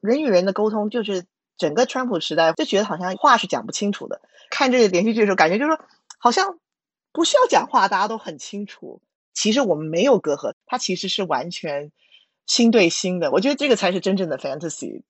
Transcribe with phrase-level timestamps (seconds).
[0.00, 1.24] 人与人的沟通，就是
[1.56, 4.20] 整个川普时代就觉得好像话是讲不清楚的。
[4.50, 5.84] 看这个连续剧的时候，感觉就是说
[6.18, 6.58] 好像
[7.12, 9.02] 不需要讲话，大家都很清楚。
[9.34, 11.92] 其实我们没有隔阂，它其实是完全
[12.46, 13.30] 心对心的。
[13.30, 15.02] 我觉得这个才是真正的 fantasy。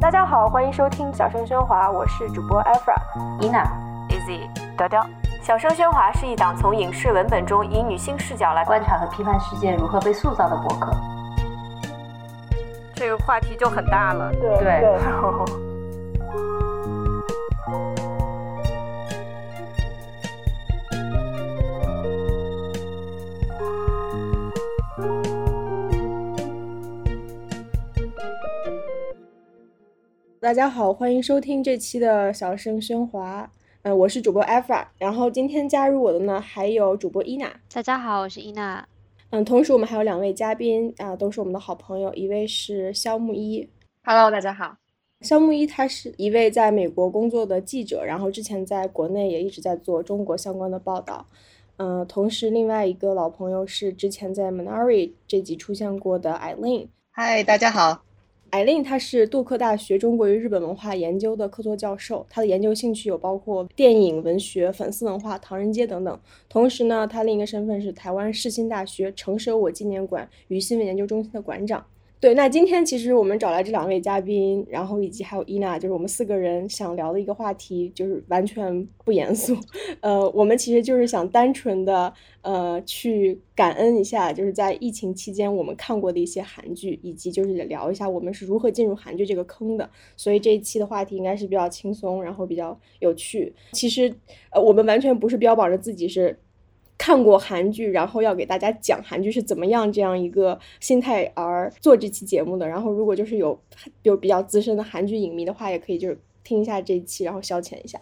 [0.00, 2.96] 大家好，欢迎收听《小声喧哗》，我是主播 Efra、
[3.40, 3.64] Ina、
[4.08, 5.00] Easy、调调。
[5.42, 10.92] 《小声喧哗》是一档从影视文本中以女性视角来观察和批判世界如何被塑造的博客。
[12.94, 14.86] 这个话题就很大了，对。
[30.40, 33.50] 大家好，欢迎收听这期的小声喧哗。
[33.84, 37.52] 嗯，我是主播 Efra，然后今天加入我的呢还有主播伊娜。
[37.74, 38.86] 大家好，我是伊娜。
[39.30, 43.68] 嗯，同时我们还有两位嘉宾啊，都是我们的好朋友，一位是肖木一。
[44.04, 44.76] Hello，大家好。
[45.22, 51.26] 肖木一他是一位在美国工作的记者，然后之前在国内也一直在做中国相关的报道。
[51.78, 56.86] 嗯，同时另外一个老朋友是之前在 Manari 这集出现过的 Eileen。
[57.10, 58.04] 嗨，大家好。
[58.52, 66.20] 艾琳，她是杜克大学中国与日本文化研究的客座教授，她的研究兴趣有包括电影、文学、粉丝文化、唐人街等等。
[66.50, 71.82] 同时呢，她另一个身份是台湾世新大学成舍我纪念馆与新闻研究中心的馆长。
[72.22, 79.56] 对，那今天其实我们找来这两位嘉宾，然后以及还有伊娜，就是我们四个人想聊的一个话题，就是完全不严肃。
[79.98, 89.90] 呃，我们其实就是想单纯的呃去感恩一下，就是在疫情期间我们看过的一些韩剧，以及就是聊一下我们是如何进入韩剧这个坑的。
[90.16, 93.52] 所以这一期的话题应该是比较轻松，然后比较有趣。
[93.72, 94.14] 其实
[94.52, 96.38] 呃，我们完全不是标榜着自己是。
[97.02, 102.68] 看过韩剧，然后要给大家讲韩剧是怎么样这样一个心态而做这期节目的。
[102.68, 103.60] 然后，如果就是有
[104.04, 108.00] 有比较资深的韩剧影迷的话，也可以就是听一下这一期，然后消遣一下。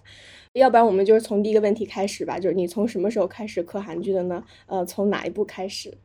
[0.52, 4.44] 要不然我们就是从第一个问题开始吧，就是你从什么时候开始磕韩剧的呢？
[4.66, 5.96] 呃，从哪一部开始？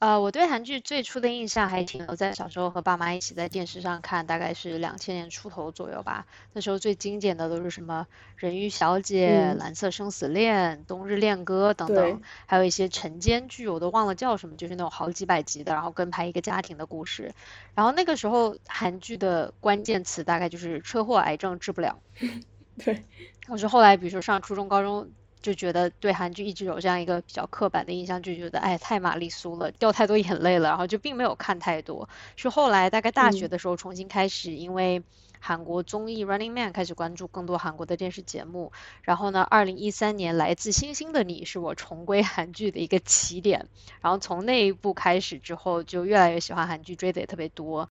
[0.00, 6.26] 呃，我对韩剧最初的印象还停留在小时候和爸妈一起在电视上看，大概是两千年出头左右吧。
[6.52, 8.06] 那时候最经典的都是什么
[8.36, 17.32] 《人鱼小姐》《蓝色生死恋》《冬日恋歌》等等，还有一些晨间剧，我都忘了叫什么，就是那种好几百集的，然后跟拍一个家庭的故事。
[17.74, 21.98] 然后那个时候韩剧的关键词大概就是车祸、癌症治不了。
[22.84, 23.04] 对，
[23.48, 25.08] 我是后来比如说上初中、高中。
[25.44, 32.08] 就觉得对韩剧一直有这样一个比较刻板的印象，就觉得哎太玛丽苏了，掉太多眼泪了，然后就并没有看太多。
[32.34, 35.02] 是后来大概大学的时候重新开始，因为
[35.38, 38.72] 韩国综艺《Running Man》开始关注更多韩国的电视节目。
[39.02, 43.68] 然后呢，二零一三年《来自星星的你》是我重归韩剧的一个起点。
[44.00, 47.90] 然后从那一部开始之后，就越来越喜欢韩剧，追的也特别多。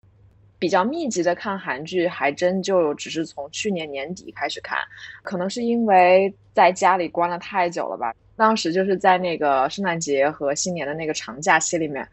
[0.58, 4.78] 比较密集的看韩剧，还真就只是从去年年底开始看，
[5.22, 8.14] 可能是因为在家里关了太久了吧。
[8.36, 12.08] 当时就是在那个圣诞节和新年的那个长假期里面，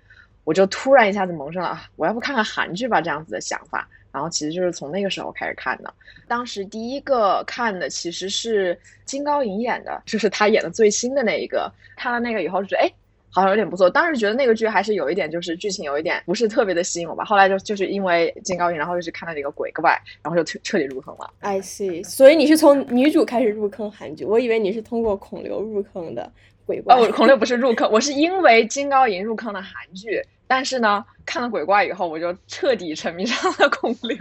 [0.44, 3.88] 我就突然一下子萌生了，我要不看看韩剧吧这样子的想法。
[4.12, 5.92] 然后其实就是从那个时候开始看的。
[6.28, 11.72] 当时第一个看的其实是金高银演的，就是他演的最新的那一个。
[11.96, 12.92] 看了那个以后就觉得，哎。
[13.32, 17.24] 好像有点不错，当时觉得那个剧还是有一点，就是剧情有一点不是特别的吸引我吧。
[17.24, 21.30] 后来就就是因为金高银，然后又去看了这个鬼怪，然后就彻彻底入坑了。
[21.40, 26.30] I see，所以你是从女主开始入坑韩剧，我以为你是通过孔刘入坑的
[26.66, 26.94] 鬼怪。
[26.94, 34.16] 哦，孔刘不是入坑，我是因为金高银入坑的韩剧，但是呢，看了鬼怪以后，我就彻底沉迷上了孔刘，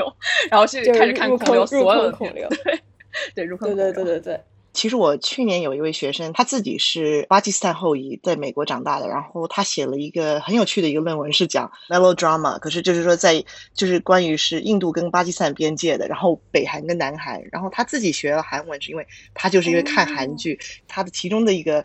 [0.49, 2.79] 然后去开始看孔刘所有的孔刘，对
[3.35, 4.41] 对入坑，对对对对对。
[4.74, 9.08] 其实我去年有一位学生，他自己是巴基斯坦后裔，在美国长大的。
[9.08, 13.44] 然后他写了一个很有趣的一个论文，是讲 melodrama，可是就是说在
[13.74, 17.42] 就是关于是印度跟巴基斯坦边界的，然后北韩跟南韩。
[17.52, 20.58] 然后他自己学了韩文，是因为他就是因为看韩剧，
[20.88, 21.84] 他的其中的一个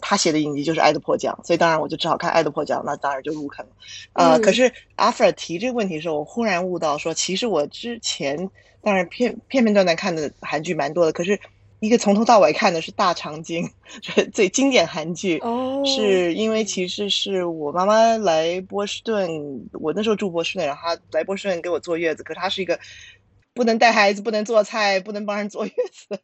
[0.00, 3.72] 他写的影集就是《爱的迫降》，所以当然我就只好看《爱的迫降》，那当然就入坑了。
[4.14, 8.50] 呃，可是阿弗尔提这个问题的时候，我忽然悟到说，其实我之前
[8.82, 11.38] 当然片片片段段看的韩剧蛮多的，可是。
[11.84, 13.62] 一个从头到尾看的是《大长今》，
[14.32, 15.38] 最经典韩剧。
[15.40, 19.28] 哦，是因为其实是我妈妈来波士顿，
[19.72, 22.22] 我那时候住波士顿，然后她来波士顿给我坐月子。
[22.22, 22.80] 可她是一个
[23.52, 26.18] 不能带孩子、不能做菜、不能帮人坐月子、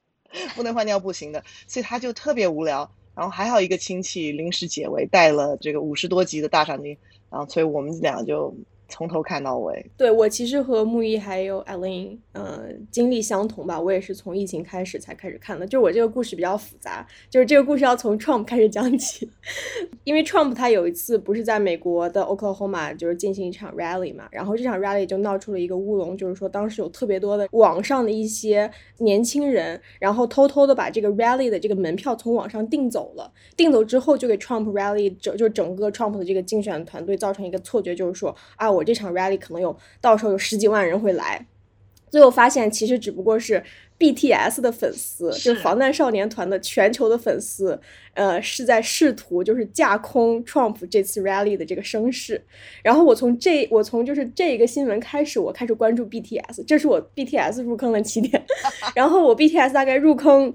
[0.56, 2.90] 不能换尿布型的，所以她就特别无聊。
[3.14, 6.94] 然后还好一个亲戚临时解围，带了这个五十多集的《大长今》，
[7.30, 8.56] 然后所以我们俩就
[8.90, 9.90] 从头看到尾。
[9.96, 13.80] 对我其实和木易还有 Eileen，呃，经历相同吧。
[13.80, 15.66] 我也是从疫情开始才开始看的。
[15.66, 19.28] 就我这个故事比较复杂，就是这个故事要从 Trump 开始讲起，
[20.04, 36.18] 因为 Trump 他有一次不是在美国的 Oklahoma 就是进行一场 rally 嘛，然后这场 rally 就闹出了一个乌龙，就是说当时有特别多的网上的一些年轻人，然后偷偷的把这个 rally 的这个门票从网上订走了，订走之后就给 Trump rally 整就整个 Trump
[36.18, 41.46] 的这个竞选团队造成一个错觉，就是说啊，我这场 rally 可能有到时候有十几万人会来，
[42.10, 43.62] 最后发现其实只不过是
[43.98, 47.78] BTS 的粉丝，就是防弹少年团的全球的粉丝，
[48.14, 52.42] 呃，是在试图就是架空 Trump 这次 rally 的这个声势。
[52.82, 58.42] 然后我从这我从就是这一个新闻开始，我开始关注 BTS，这是我 BTS 入坑的起点。
[58.96, 60.54] 然后我 BTS 大概入坑。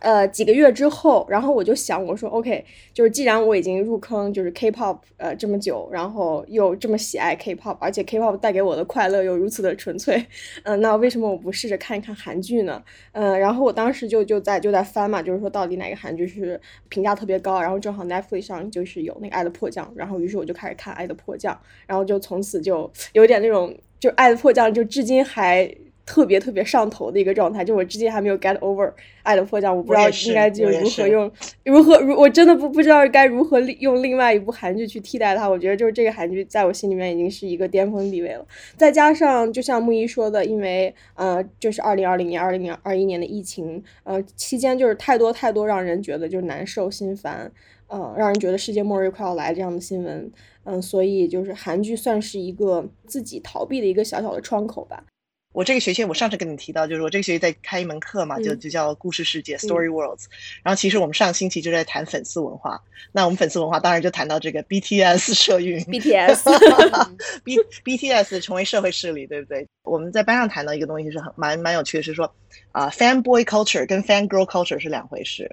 [0.00, 10.24] 呃，几个月之后，然后我就想，我说 OK，就是既然我已经入坑就是 K-pop 呃这么久，然后又这么喜爱 K-pop，而且 K-pop 带给我的快乐又如此的纯粹，
[10.64, 12.82] 嗯，那为什么我不试着看一看韩剧呢？
[13.12, 21.54] 嗯，然后我当时就就在就在翻嘛，就是说到底哪个韩剧是评价特别高，然后正好 Netflix 上就是有那个《爱的迫降》，然后于是我就开始看《爱的迫降》，
[21.86, 25.72] 然后就从此就有点那种就《爱的迫降》就至今还。
[26.06, 28.86] 特别特别上头的一个状态，就我至今还没有 get over
[29.22, 31.30] 《爱的迫降》，我不知道应该就如何用，
[31.64, 35.48] 如何如我真的不不知道该如何用另外一部韩剧去替代它。
[35.48, 38.44] 我觉得就是这个韩剧在我心里面已经是一个巅峰地位了。
[38.76, 47.50] 再加上就像木一说的，因为呃，就是二零二零年、二零二一年的疫情，呃，期间就是太多太多让人觉得就是难受心烦，
[47.86, 50.30] 呃，让人觉得世界末日快要来这样的新闻，
[50.64, 55.04] 嗯，所以就是韩剧算是一个自己逃避的一个小小的窗口吧。
[55.52, 60.26] 我这个学期，我上次跟你提到，就是我这个学期在开一门课嘛，就就叫故事世界 （Story Worlds）。
[60.62, 62.80] 然后其实我们上星期就在谈粉丝文化。
[63.10, 69.66] 那我们粉丝文化当然就谈到这个 BTS 社运，BTS，B BTS 成为社会势力，对不对？
[69.82, 72.32] 我们在班上谈到一个东西是很蛮蛮有趣的，是说
[72.70, 75.50] 啊，fanboy culture 跟 fangirl culture 是两回事。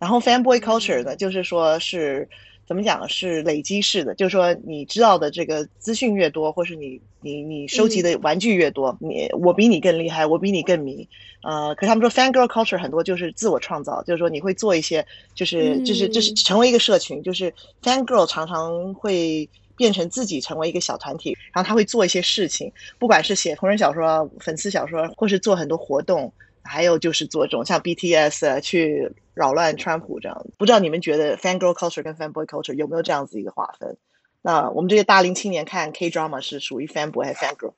[0.00, 2.28] 然后 fanboy culture 呢，就是说是。
[2.68, 11.08] 怎么讲是累积式的，就是说你知道的这个资讯越多，或是你你你收集的玩具越多，你我比你更厉害，我比你更迷。
[11.42, 17.50] 呃，可是他们说 fan girl culture 很多就是自我创造，就是说你会做一些，就是就是就是成为一个社群，就是
[17.82, 26.30] fan girl 常常会变成自己成为一个小团体，然后他会做一些事情，不管是写同人小说、粉丝小说，或是做很多活动。
[26.68, 33.96] 还有就是做这种像 BTS 去扰乱川普这样，不知道你们觉得 fan girl culture 跟 fan boy culture 有没有这样子一个划分？
[34.42, 37.72] 那我们这些大龄青年看 K drama 是属于 fan boy 还是 fan girl？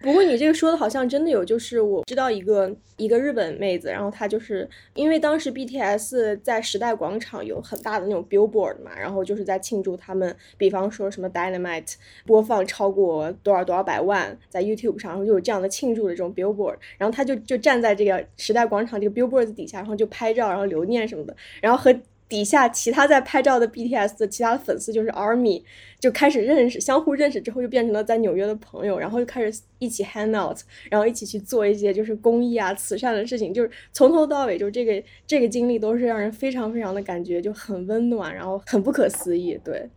[0.00, 11.94] 不过你这个说的好像真的有，就是我知道一个一个日本妹子，然后她就是因为当时 BTS 在时代广场有很大的那种 billboard 嘛，然后就是在庆祝他们，比方说什么 Dynamite
[12.24, 21.92] 播放超过多少多少百万，在 YouTube 上，然后就有这样的庆祝的这种 billboard，然后她就就站在这个时代广场这个 billboard 底下，然后就拍照，然后留念什么的，然后和。
[22.28, 25.62] 底下其他在拍照的 BTS 的其他的粉丝就是 ARMY，
[26.00, 30.58] 就开始认识，相互认识之后就变成了在纽约的朋友，然后就开始一起 hang out，
[30.90, 39.88] 然后一起去做一些就是公益啊、慈善的事情，就是从头到尾就这个这个经历都是让人非常非常的感觉就很温暖，然后很不可思议，对。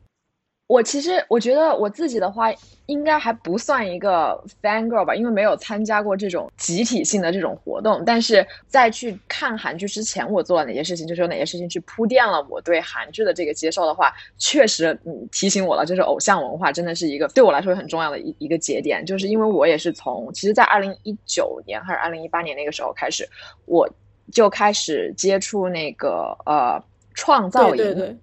[0.68, 2.54] 我其实我觉得我自己的话，
[2.88, 8.04] 应该还不算一个 fan girl 吧，因为没有参加过这种集体性的这种活动。
[8.06, 19.06] 但是在去看韩剧之前，我做了哪些事情，就是有哪些事情去铺垫了我对韩剧的这个接受的话，确实嗯提醒我了，就是偶像文化真的是一个对我来说很重要的一一个节点。
[19.06, 23.26] 就是因为我也是从其实，在二零一九年还是二零一八年那个时候开始，
[23.68, 23.90] 我
[24.34, 26.84] 就开始接触那个呃
[27.14, 28.20] 创造营。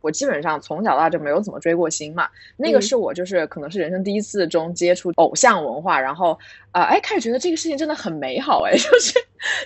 [0.00, 6.38] 我基本上从小到大就没有怎么追过星嘛，那个是我就是可能是人生第一次中接触偶像文化，然后。
[6.72, 9.12] 啊，哎，开始觉得这个事情真的很美好，哎， 就是，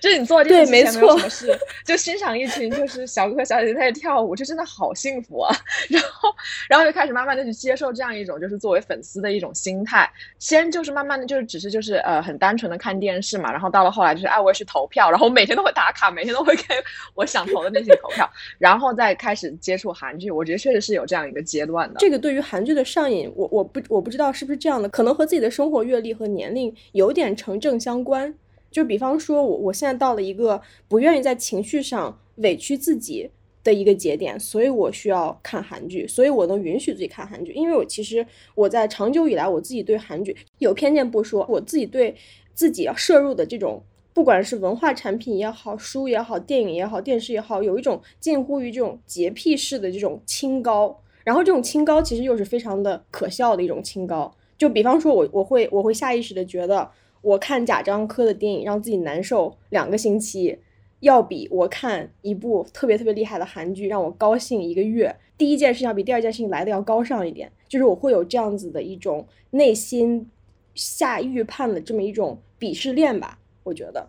[0.01, 5.55] 就是你做这件事情没有什么事，就欣赏一群就是小哥哥小姐姐在跳舞，这真的好幸福啊。
[5.91, 6.31] 然后，
[6.67, 10.11] 然后就开始慢慢的去接受这样一种就是作为粉丝的一种心态。
[10.39, 16.65] 先就是慢慢的就是只是就是呃很单纯的看电视嘛，然后到了后来就是哎我也去投票，然后每天都会打卡，每天都会给
[17.13, 18.27] 我想投的那些投票，
[18.57, 20.24] 然后再开始接触韩剧。
[20.31, 21.97] 我觉得确实是有这样一个阶段的。
[21.99, 26.75] 这个对于韩剧的上瘾，我我不我不知道是不是这样的，可能和自己的生活阅历和年龄。
[26.93, 28.35] 有点成正相关，
[28.71, 33.31] 就比方说，我我现在到了一个不愿意在情绪上委屈自己
[33.63, 42.15] 的一个节点，所以我需要看韩剧，所以我能允许自己看韩剧，因为我其实我在长久以来，我自己对韩剧有偏见不说，我自己对
[42.55, 43.83] 自己要摄入的这种，
[44.15, 51.01] 不管是文化产品也好，书也好，电影也好，电视也好，有一种近乎于这种洁癖式的这种清高。
[51.25, 54.33] 然后这种清高其实又是非常的可笑的一种清高。
[54.57, 56.89] 就比方说我我会我会下意识的觉得，
[57.23, 60.59] 我看贾樟柯的电影让自己难受两个星期，
[61.01, 67.51] 要比我看一部特别特别厉害的韩剧让我高兴一个月，第一件事情要比第二件事情来的要高尚一点。
[67.67, 70.31] 就是我会有这样子的一种内心
[70.77, 74.07] 下预判的这么一种鄙视链吧，我觉得。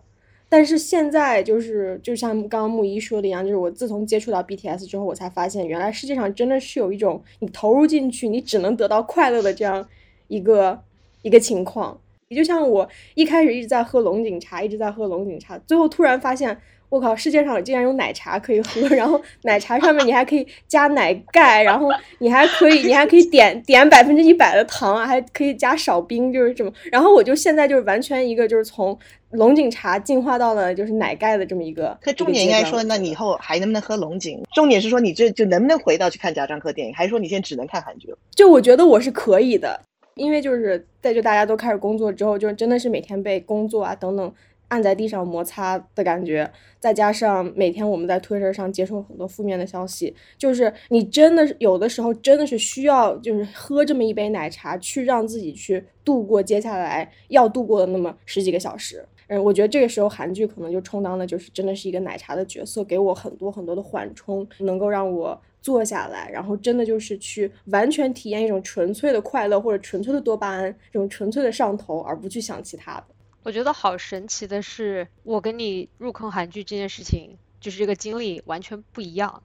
[0.48, 9.88] 但是现在就是就像刚刚木一说的一样，就是我自从接触到 BTS 之后，我才发现原来世界上真的是有一种你投入进去，你只能得到快乐的这样
[10.28, 10.80] 一个
[11.22, 12.00] 一个情况。
[12.28, 16.56] 也就像我一开始一直在喝龙井茶，一直在喝龙井茶，最后突然发现。
[16.88, 17.14] 我靠！
[17.16, 21.88] 世界上竟然有奶茶可以喝， 然后奶茶上面你还可以加奶盖，然后
[22.18, 26.72] 你还可以你还可以点点百分之一百的糖啊，还可以加少冰，就是这么。
[26.92, 28.96] 然后我就现在就是完全一个就是从
[29.30, 31.96] 龙井茶进化到了就是奶盖的这么一个。
[32.00, 34.40] 可重点应该说，那你以后还能不能喝龙井？
[34.54, 38.18] 重点是说你这就能不能回到去看贾樟柯电影，还是说你现在只能看韩剧了？
[38.34, 39.80] 就我觉得我是可以的，
[40.14, 44.32] 因为就是在就大家都开始工作之后，就真的是每天被工作啊等等。
[44.68, 59.04] 按在地上摩擦的感觉，再加上每天我们在推特上接受很多负面的消息，就是你真的有的时候真的是需要，就是喝这么一杯奶茶，去让自己去度过接下来要度过的那么十几个小时。
[59.28, 73.06] 嗯，我觉得这个时候韩剧可能就充当的就是真的是一个奶茶的角色，给我很多很多的缓冲，能够让我坐下来，然后真的就是去完全体验一种纯粹的快乐或者纯粹的多巴胺，这种纯粹的上头，而不去想其他的。
[73.46, 79.44] 我觉得好神奇的是，我跟你入坑韩剧这件事情，就是这个经历完全不一样。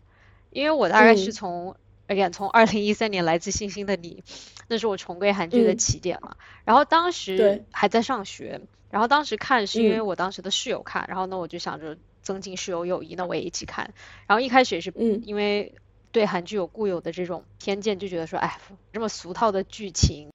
[0.50, 1.76] 因为我大概是从，
[2.08, 4.24] 哎呀，从二零一三年《来自星星的你》，
[4.68, 6.36] 那是我重归韩剧的起点嘛。
[6.66, 13.94] 然后当时还在上学，然后当时看是因为我当时的室友看，然后呢我就想着增进室友友谊，那我也一起看。
[14.26, 14.92] 然后一开始也是
[15.24, 15.76] 因为
[16.12, 18.58] 对韩剧有固有的这种偏见，就觉得说，哎，
[18.94, 20.32] 这么俗套的剧情。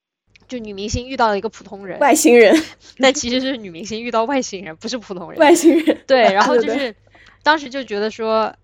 [0.48, 2.62] 就女明星遇到了一个普通人，外星人，
[2.98, 5.40] 那其实是女明星遇到外星人，不是普通人。
[5.40, 6.94] 外星人，对，然后就是
[7.42, 8.54] 当时就觉得说，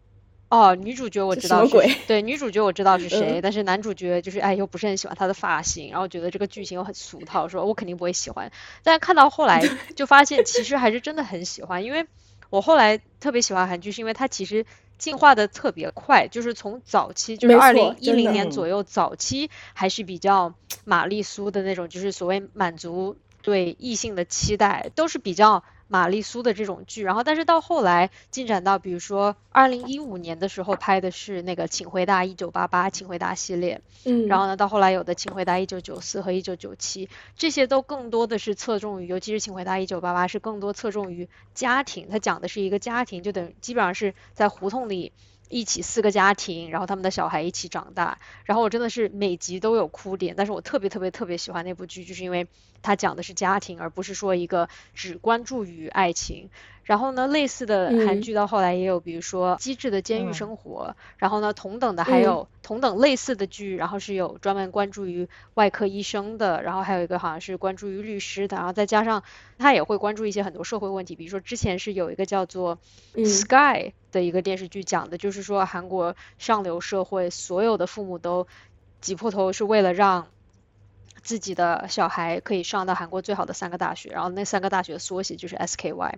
[0.49, 1.73] 哦，女主角我知道是，
[2.07, 8.51] 对，女主角我知道是谁，但是男主角就是哎，又不是很喜欢他的发型，然后觉得这个剧情又很俗套，说我肯定不会喜欢。
[8.83, 9.62] 但看到后来
[9.97, 12.07] 就发现，其实还是真的很喜欢，因为
[12.51, 14.65] 我后来特别喜欢韩剧，是因为它其实。
[14.99, 25.65] 进化的特别快，就是从早期，就是二零一零年左右，早期还是比较玛丽苏的那种，就是所谓满足对异性的期待，都是比较。
[25.93, 37.07] 玛丽苏的这种剧，然后但是到后来进展到，比如说二零一五年的时候拍的是那个《请回答一九八八》《请回答》系列，嗯，然后呢到后来有的《请回答一九九四》和《一九九七》，
[37.37, 45.13] 这些都更多的是侧重于，尤其是《请回答一九八八》是更多侧重于家庭，它讲的是一个家庭，就等于基本上是在胡同里。
[45.49, 52.47] 一起四个家庭，然后他们的小孩一起长大，然后我真的是每集都有哭点，但是我特别特别特别喜欢那部剧，就是因为
[52.83, 56.51] 它讲的是家庭，而不是说一个只关注于爱情。
[56.85, 69.23] 然后呢，类似的韩剧到后来也有，比如说《机智的监狱生活》，然后呢，同等的还有同等类似的剧，然后是有专门关注于外科医生的，然后还有一个好像是关注于律师的，然后再加上
[69.59, 72.79] 他也会关注一些很多社会问题，比如说之前是有一个叫做
[73.25, 73.55] 《Sky》
[74.11, 78.49] 的一个电视剧，讲的就是说韩国上流社会所有的父母都
[79.01, 80.27] 挤破头是为了让。
[81.23, 86.14] 自己的小孩可以上到韩国最好的三个大学，然后那三个大学的缩写就是 SKY，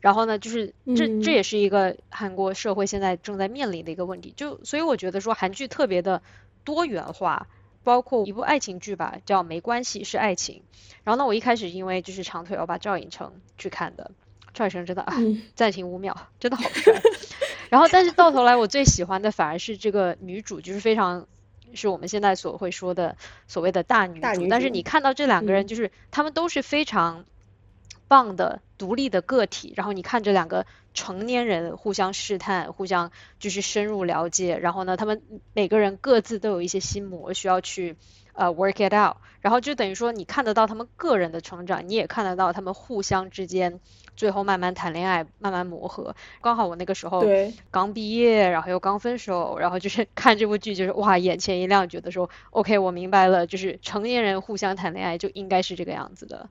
[0.00, 6.22] 然后呢，就是这这也是一个韩国社会现在正在面临的一个问题，就所以我觉得说韩剧特别的
[6.64, 7.46] 多元化，
[7.84, 10.62] 包括一部爱情剧吧，叫没关系是爱情，
[11.04, 14.10] 然后呢，我一开始因为就是长腿欧巴赵寅成去看的，
[14.54, 15.14] 赵寅成真的啊，
[15.54, 16.94] 暂停五秒，真的好帅，
[17.68, 21.26] 然后但是到头来我最喜欢的反而是这个女主，就是非常。
[21.74, 27.24] 是我们现在所会说的所谓的大女主，但是你看到这两个人，就是他们都是非常
[28.08, 35.22] 棒的独立的个体，然后你看这两个成年人互相试探，互相就是深入了解，然后呢，他们
[35.52, 37.96] 每个人各自都有一些心魔需要去。
[38.34, 43.80] 呃，work it out，然后就等于说你看得到他们个人的成长，你也看得到他们互相之间
[44.18, 46.12] 最后慢慢谈恋爱，慢慢磨合。
[46.40, 47.24] 刚好我那个时候
[47.70, 56.48] 刚毕业，然后又刚分手，然后就是 看这部剧，就是哇，眼前一亮，觉得说 OK，我明白了，就是成年人互相谈恋爱就应该是这个样子的。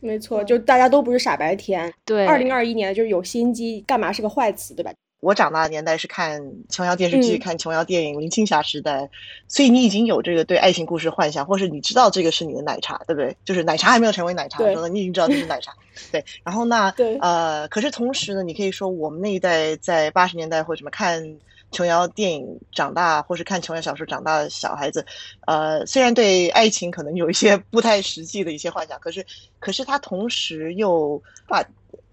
[0.00, 1.90] 没错，就大家都不是傻白甜。
[2.04, 4.92] 对，二零二一年就是有心机，干嘛是个坏词，对吧？
[5.24, 6.38] 我长大的年代是看
[6.68, 9.08] 琼瑶电视剧、看琼瑶电影、林青霞时代，
[9.48, 13.34] 所以你已经有这个对爱情故事幻想，或是你知道这个是你的奶茶，对不对？
[13.42, 15.72] 就是奶茶还没有成为奶茶的时候，你已经知道这是奶茶。
[16.12, 21.24] 对，然后那呃，可是同时呢，你可以说我们那一代在八十年代或者什么看
[21.72, 25.06] 琼瑶电影长大，或是看琼瑶小说长大的小孩子，
[25.46, 29.24] 呃，虽然对爱情可能有一些不太实际的一些幻想，可是，
[29.58, 31.64] 可是他同时又把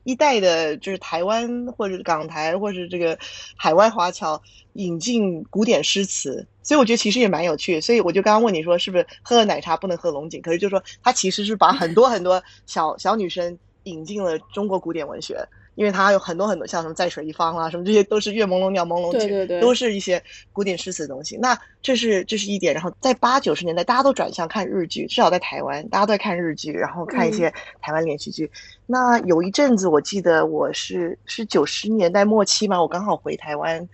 [0.03, 3.17] 一代的，就是台湾或者港台或者这个
[3.55, 4.41] 海外华侨
[4.74, 7.79] 引进古典诗词，所以我觉得其实也蛮有趣。
[7.79, 10.41] 所以我就刚刚问你说，是不是喝了奶茶不能喝龙井？
[10.41, 15.38] 可是就说他其实是把很多很多小小女生引进了中国古典文学。
[15.75, 21.38] 因为它有很多很多像什么在水一方啊，什么这些都是月朦胧鸟朦胧曲，都是一些古典诗词的东西。
[21.38, 22.74] 那这是这是一点。
[22.74, 28.51] 然后在八九十年代，大家都转向看日剧，至少在台湾，大家都在看日剧，然后看一些台湾连续剧。
[28.86, 33.88] 那有一阵子，我记得我是是九十年代末期嘛，我刚好回台湾，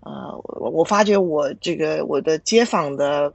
[0.00, 3.32] 呃，我我发觉我这个我的街坊的。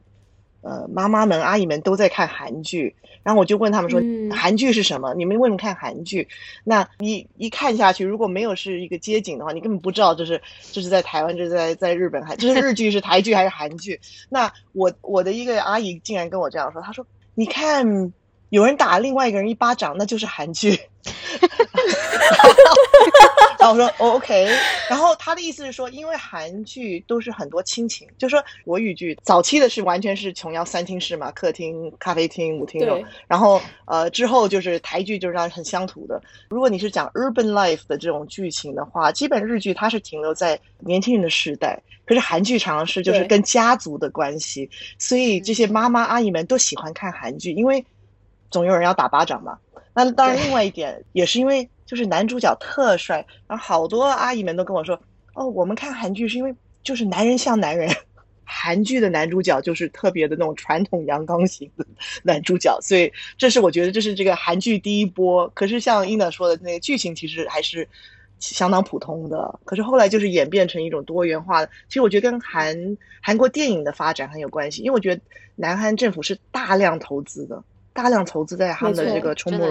[0.62, 4.02] 呃，妈妈们、阿姨们都在看韩剧，然后我就问他们说
[4.32, 5.14] ：“韩剧是什么？
[5.16, 6.28] 你们为什么看韩剧？”
[6.64, 10.42] 那一一看下去，如果没有是一个街景的话，你根本不知道这是
[10.72, 14.00] 这是在台湾，这是在在日本，还这是日剧是台剧还是韩剧？
[14.30, 18.14] 那我我的一个阿姨竟然跟我这样说，她说：“你看。”
[18.52, 20.78] 有人打另外一个人一巴掌，那就是韩剧。
[23.58, 24.46] 然后我说 OK，
[24.90, 36.22] 然后他的意思是说，因为韩剧都是很多亲情，就说国语剧早期的是完全是琼瑶三厅式嘛，客厅、咖啡厅、舞厅种，然后呃之后就是台剧就是让很乡土的。
[36.50, 47.86] 如果你是讲 urban life 的这种剧情的话，基本日剧它是停留在年轻人的时代，可是韩剧常常是就是跟家族的关系，所以这些妈妈阿姨们都喜欢看韩剧，因为。
[48.52, 49.58] 总有人要打巴掌嘛？
[49.94, 54.98] 那当然，另外一点也是因为就是男主角特帅，然后好多阿姨们都跟我说
[55.36, 57.94] ：“哦，我们看韩剧是因为就是男人像男人，
[58.46, 61.86] 韩剧的男主角就是特别的那种传统阳刚型的
[62.24, 65.50] 男主角，所以这是我觉得这是这个韩剧第一波。
[65.54, 67.86] 可是像伊娜说的那个剧情其实还是
[68.40, 71.70] 相当普通的，可是后来就是演变成一种多元化的。
[71.90, 75.22] 其实我觉得跟韩韩国电影的发展很有关系，因为我觉得
[75.56, 77.62] 南韩政府是大量投资的。
[77.94, 79.66] 大量投资在他们的这个冲木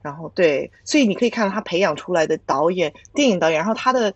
[0.00, 4.14] 然后对，所以你可以看到他培养出来的导演、电影导演，然后他的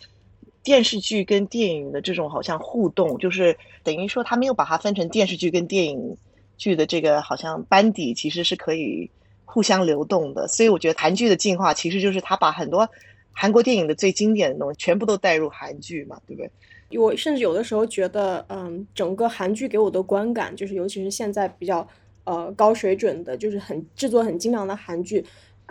[0.63, 6.17] 电视剧跟电影的这种好像互动，就是等于说他没有把它分成电视剧跟电影
[6.57, 9.11] 剧的这个好像班底，其实是可以
[9.45, 10.49] 互相流动的。
[10.49, 12.89] 所以我觉得韩剧的进化其实就是他把很多
[13.33, 16.51] 韩国电影的最经典的东西全部都带入韩剧嘛，对不对？
[16.99, 21.87] 我甚至有的时候觉得，嗯，整个韩剧给我的观感，就是尤其是现在比较。
[22.25, 25.25] 呃，高水准的，就是很制作很精良的韩剧，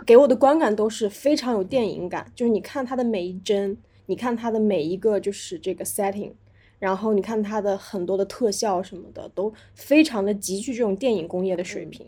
[0.04, 2.30] 给我的观感都是非常有电影感。
[2.34, 6.32] 就是你看它的每一帧，你看它的每一个就是这个 setting，
[6.78, 12.06] 然后你看它的很多的特效什么的，都非常的极具这种电影工业的水平。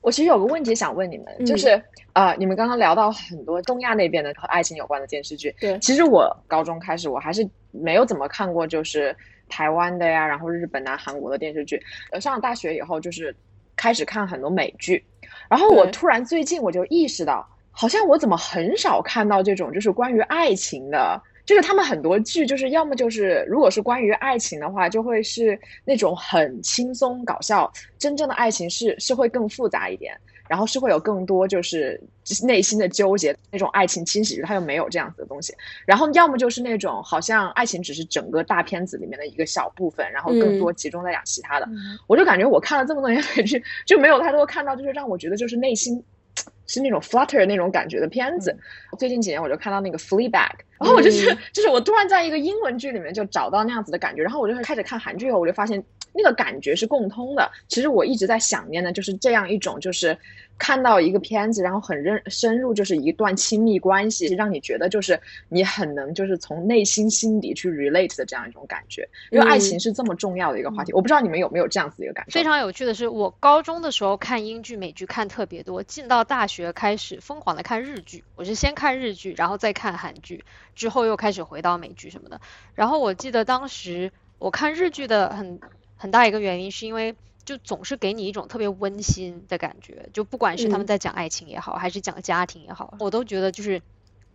[0.00, 1.78] 我其实有个问题想问你们，就是
[2.14, 9.14] 啊，你们刚刚聊到很多东亚那边的和爱情有关的电视剧，对，其实我高中开始我还是没有怎么看过，就是。
[9.48, 11.80] 台湾的呀，然后日本啊、韩国的电视剧。
[12.10, 13.34] 呃，上了大学以后，就是
[13.76, 15.04] 开始看很多美剧。
[15.48, 27.70] 然后我突然最近我就意识到，好像我怎么很少看到这种就是关于爱情的，就是他们很多剧就是要么就是如果是关于爱情的话，就会是那种很轻松搞笑。
[27.98, 30.18] 真正的爱情是是会更复杂一点。
[30.48, 32.00] 然后是会有更多就是
[32.44, 35.54] 内心的纠结，那种爱情清洗，他又没有这样子的东西。
[35.84, 41.68] 然后要么就是那种好像爱情只是整个大片子里面的一个小部分，然后更多集中在讲其他的。
[42.06, 46.02] 我就感觉我看了这么多年美剧，就没有太多看到就是让我觉得就是内心
[46.66, 48.56] 是那种 flutter 那种感觉的片子。
[48.98, 55.82] 最近几年我就看到那个 Fleabag，然后我就是就是我突然在一个英文剧里面就找到那样子的感觉，然后我就开始看韩剧以后，我就发现。
[56.18, 57.46] 那个感觉是共通的。
[57.68, 60.16] 其实我一直在想念的，就是这样一种，就是
[60.56, 69.06] 看到一个片子，然后很认深入，就是一段亲密关系，让你觉得就是你很能就是从内心心底去 relate 的这样一种感觉。
[69.30, 72.32] 因为爱情是这么重要的一个话题，我不知道你们有没有这样子的一个感受。
[72.32, 78.24] 非常有趣的是，我高中的时候看英剧、美剧看特别多，进到大学开始疯狂的看日剧。
[78.36, 82.40] 我是先看日剧，然后再看韩剧，之后又开始回到美剧什么的。
[82.76, 85.58] 然后我记得当时我看日剧的很。
[85.98, 93.80] 很大一个原因是因为就总是给你一种特别温馨的感觉，就不管是他们在讲爱情也好，还是讲家庭也好，我都觉得就是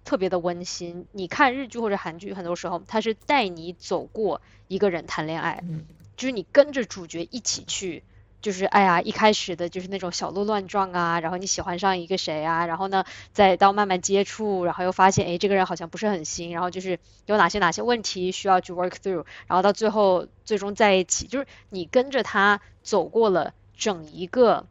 [0.04, 1.06] 特别的温馨。
[1.12, 5.64] 你看日剧或者韩剧，很多时候它是带你走过一个人谈恋爱，
[6.18, 8.02] 就是你跟着主角一起去。
[8.42, 24.66] 就是哎呀，一开始的就是那种小鹿乱撞啊，然后你喜欢上一个谁啊，然后呢，再到慢慢接触，然后又发现哎，这个人好像不是很行，然后就是有哪些哪些问题需要去 work through，然后到最后最终在一起，就是你跟着他走过了整一个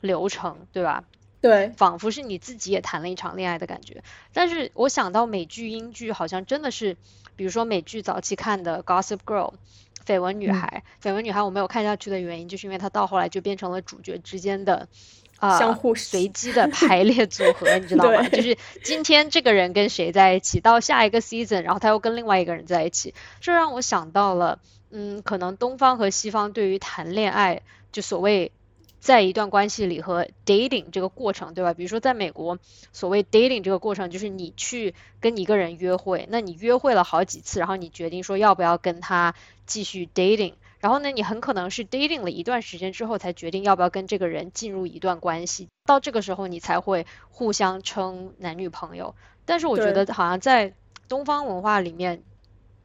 [0.00, 1.04] 流程，对吧？
[1.40, 4.02] 对，仿佛是你自己也谈了一场恋爱的感觉。
[4.32, 6.96] 但是我想到美剧、英剧，好像真的是，
[7.36, 9.52] 比如说美剧早期看的《Gossip Girl》。
[10.06, 14.88] 绯闻女孩，绯闻女孩，我没有看下去的原因，就是因为她到后来就变成了主角之间的
[15.38, 18.22] 啊相互随机的排列组合， 你知道吗？
[18.28, 28.52] 就是今天这个人跟谁在一起，到下一个 season，然后他又跟另外一个人在一起，这让我想到了，嗯，可能东方和西方对于谈恋爱，就所谓。
[28.98, 31.72] 在一段关系里和 dating 这个过程，对吧？
[31.74, 32.58] 比如说在美国，
[32.92, 39.32] 所谓 dating 这个过程，就是你去跟一个人约会，那你约会了好几次，然后你决定说要不要跟他
[39.66, 49.14] 继续 dating，然后呢，你很可能是 dating 了一段时间之后才决定要不要跟这个人进入一段关系，到这个时候你才会互相称男女朋友。
[49.44, 50.74] 但是我觉得好像在
[51.08, 52.22] 东方文化里面。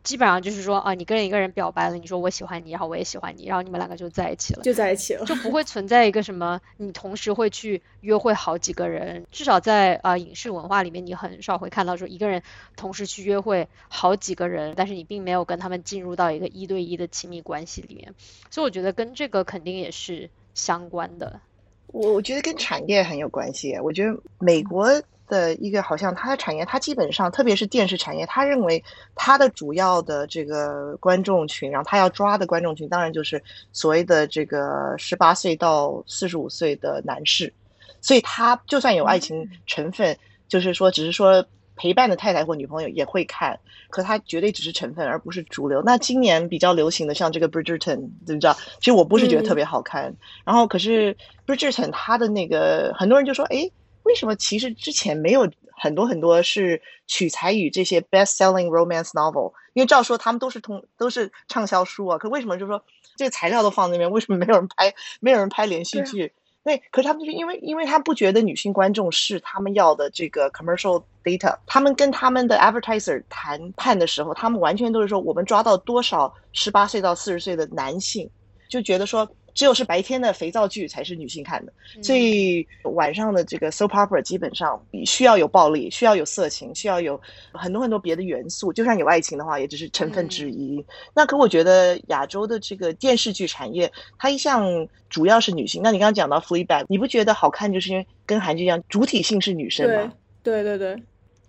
[0.03, 9.25] 基本上就是说啊，你跟一个人表白了，你说我喜欢你，然后我也喜欢你，然后你们两个就在一起了，就在一起了，就不会存在一个什么你同时会去约会好几个人。
[9.31, 12.41] 至少在啊影视文化里面，你很少会看到说一个人
[12.75, 18.13] 同时去约会好几个人，但是你并没有跟他们进入到一个一对一的亲密关系里面。
[18.49, 21.39] 所以我觉得跟这个肯定也是相关的。
[21.87, 23.77] 我我觉得跟产业很有关系。
[23.83, 24.89] 我觉得美国。
[25.31, 28.83] 的一个好像它的产业，它基本上特别是电视产业，他认为
[29.15, 33.41] 它的主要的这个观众群，然后他要抓的观众群，当然就是
[33.71, 37.53] 所谓的这个十八岁到四十五岁的男士，
[38.01, 40.17] 所以他就算有爱情成分，
[40.49, 41.45] 就是说只是说
[41.77, 43.57] 陪伴的太太或女朋友也会看，
[43.89, 45.81] 可他绝对只是成分，而不是主流。
[45.85, 48.53] 那今年比较流行的像这个 Bridgerton，知不知道？
[48.79, 50.13] 其实我不是觉得特别好看，
[50.43, 51.15] 然后可是
[51.47, 53.71] Bridgerton 他的那个很多人就说，哎。
[54.03, 59.53] 为什么其实之前没有很多很多是取材于这些 best-selling romance novel？
[59.73, 62.83] 因为照说他们都是通都是畅销书啊，可为什么就说
[63.15, 64.93] 这个材料都放那边，为什么没有人拍？
[65.19, 66.31] 没有人拍连续剧？
[66.63, 71.57] 对，可是他们就是因为因为他不觉得女性观众是他们要的这个 commercial data。
[71.65, 78.29] 他们跟他们的 advertiser 谈判的时候，他们完全都是说我们抓到多少十八岁到四十岁的男性，
[78.69, 79.27] 就觉得说。
[79.53, 87.19] 只有是白天的肥皂剧才是女性看的，所以晚上的这个 soap opera 基本上需要有暴力，需要有色情，需要有
[87.51, 88.71] 很多很多别的元素。
[88.71, 90.83] 就算有爱情的话，也只是成分之一。
[91.13, 95.81] 那可我觉得亚洲的这个电视剧产业，它一向主要是女性。
[95.83, 100.13] 那你刚刚讲到 Fleabag，你不觉得好看，就是因为跟韩剧一样，主体性是女生吗？
[100.43, 100.95] 对对对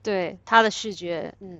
[0.02, 1.58] 对，它的视觉，嗯。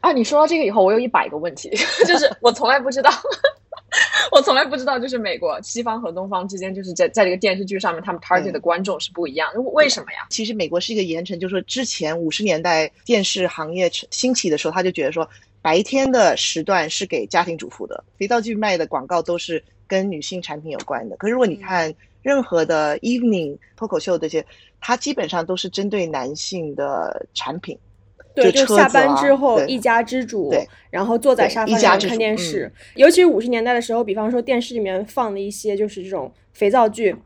[0.00, 1.68] 啊，你说到这个以后，我有一百个问题，
[2.08, 3.10] 就是我从来不知道。
[4.30, 9.60] 我从来不知道，就是美国西方和东方之间，就是在在这个电视剧上面，他们 target 的观众是不一样的。
[9.60, 10.26] 为什么呀？
[10.30, 15.28] 其实美国是一个严惩，就是说之前五十年代电视行业兴起的时候，他就觉得说
[15.60, 21.16] 白天的时段是给家庭主妇的，肥皂剧卖的广告都是跟女性产品有关的。
[21.16, 24.44] 可是如果你看任何的 evening 脱口秀这些，
[24.80, 27.76] 它基本上都是针对男性的产品。
[28.34, 30.54] 对，就下班之后一家之主，
[30.90, 32.70] 然后坐在沙发上看电视。
[32.94, 37.16] 尤其是五十年代的时候，比方说电视里面放的一些就是这种肥皂剧，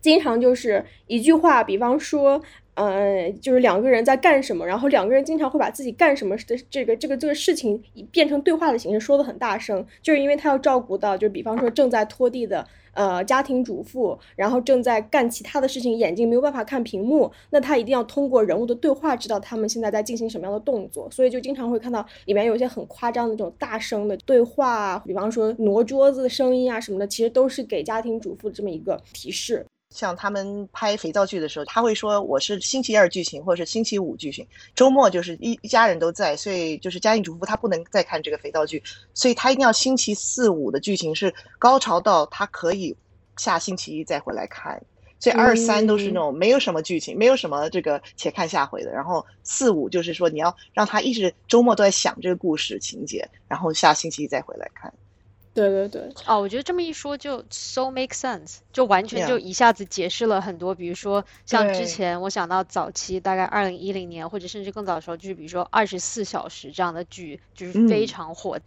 [0.00, 2.42] 经常就是一句话，比方说，
[2.74, 12.66] 呃，就是两个人在干什么，然后两个人经常会把自己干什么的这个这个这个事情变成对话的形式说的很大声，就是因为他要照顾到，就比方说正在拖地的。
[12.94, 29.66] 呃，家庭主妇，然后正在干其他的事情，眼睛没有办法看屏幕，那他一定要通过人物的对话知道他们现在在进行什么样的动作，所以就经常会看到里面有一些很夸张的这种大声的对话，比方说挪桌子的声音啊什么的，其实都是给家庭主妇这么一个提示。
[29.94, 38.82] 像他们拍肥皂剧的时候，他会说我是星期二剧情，或者是星期五剧情，周末就是一一家人都在，所以就是家庭主妇她不能再看这个肥皂剧，
[39.14, 42.96] 所以她一定要星期四五的剧情是高潮到她可以
[43.36, 44.82] 下星期一再回来看，
[45.20, 54.92] 所以二三都是那种没有什么剧情，没有什么这个且看下回的，然后四五就是说你要让他一直周末都在想这个故事情节，然后下星期一再回来看。
[55.54, 60.74] 对对对，哦，我觉得这么一说就 so make sense，就完全就一下子解释了很多。
[60.74, 68.58] 比如说像之前我想到早期大概二零一零年或者甚至更早的时候，就是比如说二十四小时这样的剧就是非常火。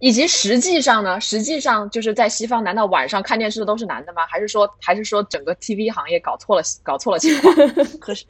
[0.00, 4.26] 以及实际上呢，实际上就是在西方，难道晚上看电视的都是男的吗？
[4.26, 7.54] 还是说，还是说整个 TV 行业搞错了，搞错了情况？
[8.00, 8.24] 可是，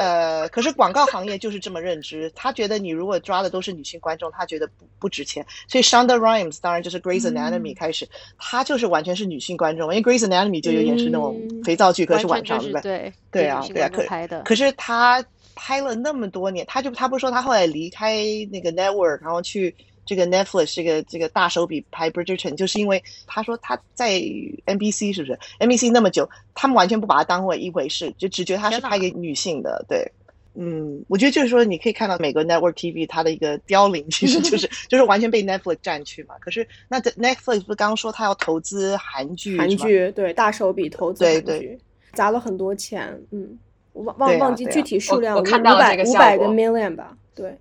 [0.00, 5.44] 呃，可是广告行业就是这么认知，他觉得你如果抓的都是女性观众，他觉得不不值钱。
[5.68, 14.02] 所以 Shonda Rhimes 当然就是 Grey's Anatomy 开始，他就是完全是女性观众，因为 Grey's Anatomy 就有点是那种肥皂剧，可是晚上对对对啊对啊，可
[14.44, 15.22] 可是他
[15.54, 18.16] 拍了那么多年，他就他不是说他后来离开
[18.50, 19.76] 那个 Network，然后去。
[20.14, 24.20] 这个 Netflix 这个这个大手笔拍 Bridgerton，就是因为他说他在
[24.66, 30.06] NBC 是不是？NBC 那么久，他们完全不把它当为一回事，就只觉得他是拍给女性的，对。
[30.54, 36.34] 嗯，我觉得就是说，你可以看到美国 Network TV 它的一个凋零，其实就是 就是完全被 Netflix 占去嘛。
[36.40, 41.78] 可是那这 Netflix 不是刚刚说他要投资韩剧，韩剧对大手笔投资对对，
[42.12, 43.58] 砸了很多钱，嗯，
[43.94, 47.56] 我忘忘忘记具体数量，五百五百个 million 吧，对，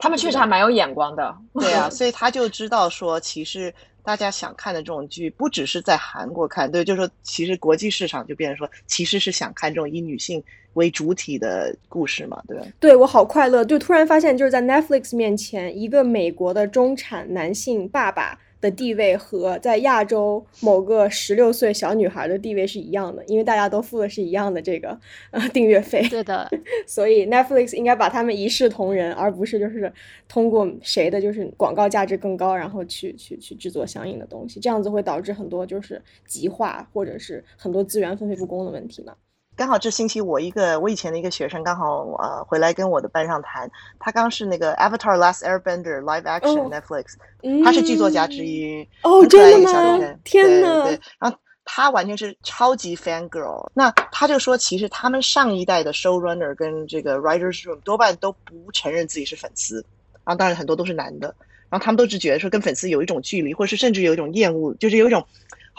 [0.00, 1.36] 他们确实还蛮有眼光的。
[1.54, 12.66] 对啊， 所以他就知道说，其实大家想看的这种剧，不只是在韩国看，对，就是说，其实国际市场就变成说，其实是想看这种以女性为主体的故事嘛，对吧？
[12.80, 24.98] 对我好快乐，就突然发现，就是在 Netflix 面前，一个美国的中产男性爸爸的地位和在亚洲某个十六岁小女孩的地位是一样的，因为大家都付的是一样的这个
[25.30, 26.48] 呃订阅费，对的，
[26.86, 29.92] 所以 Netflix 应该把他们一视同仁，而不是就是
[30.28, 39.14] 通过谁的就是广告价值更高，然后去去去制作相应的东西，这样子会导致很多就是极化或者是很多资源分配不公的问题嘛。
[39.60, 46.70] 刚好这星期我一个我以前的一个学生刚好呃回来跟我的班上谈，他刚是那个 Avatar Last Airbender live action、哦。
[46.72, 47.62] Netflix，嗯。
[47.62, 50.14] 他是剧作家之一，哦真的吗？
[50.24, 53.68] 天呐对对，然后他完全是超级 fan girl。
[53.74, 59.84] 那他就说，其实他们上一代的 showrunner 跟这个 writers room 多半都不承认自己是粉丝，
[60.24, 61.34] 然后当然很多都是男的，
[61.68, 65.22] 然后他们都只觉得说跟粉丝有一种距离，或者是甚至有一种厌恶，就是有一种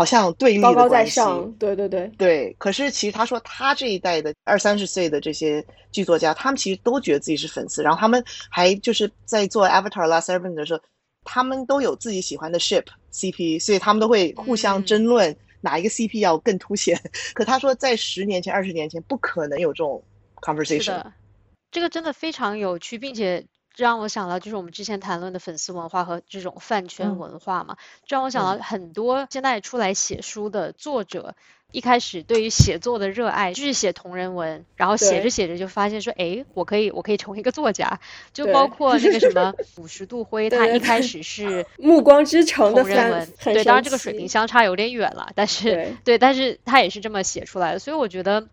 [0.01, 1.05] 好像对立高高在。
[1.05, 10.81] 上，对对对，对，可是其实他说他这一代的二三十岁的这些剧作家，他们其实都觉得自己是粉丝，然后他们还就是在做 Avatar Last Airbender 的时候，
[11.23, 16.99] 他们都有自己喜欢的 ship CP，所以他们都会互相嗯争论哪一个 CP 要更凸显。
[17.35, 20.03] 可他说在十年前、二十年前不可能有这种
[20.41, 21.03] conversation。
[21.69, 27.17] 这个真的非常有趣，并且让我想到就是我们之前谈论的粉丝文化和这种饭圈嗯。
[27.19, 31.35] 文化嘛，这让我想到很多现在出来写书的作者。
[31.73, 37.97] 一开始对于写作的热爱就是写同人文，然后写着写着就发现说，哎，我可以，我可以成为一个作家。
[38.33, 45.95] 就包括那个什么五十度灰，他一开始是 暮光之城的同人文，对，当然这个水平相差有点远了，但是对。
[46.03, 48.49] 对，但是他也是这么写出来的，所以我觉得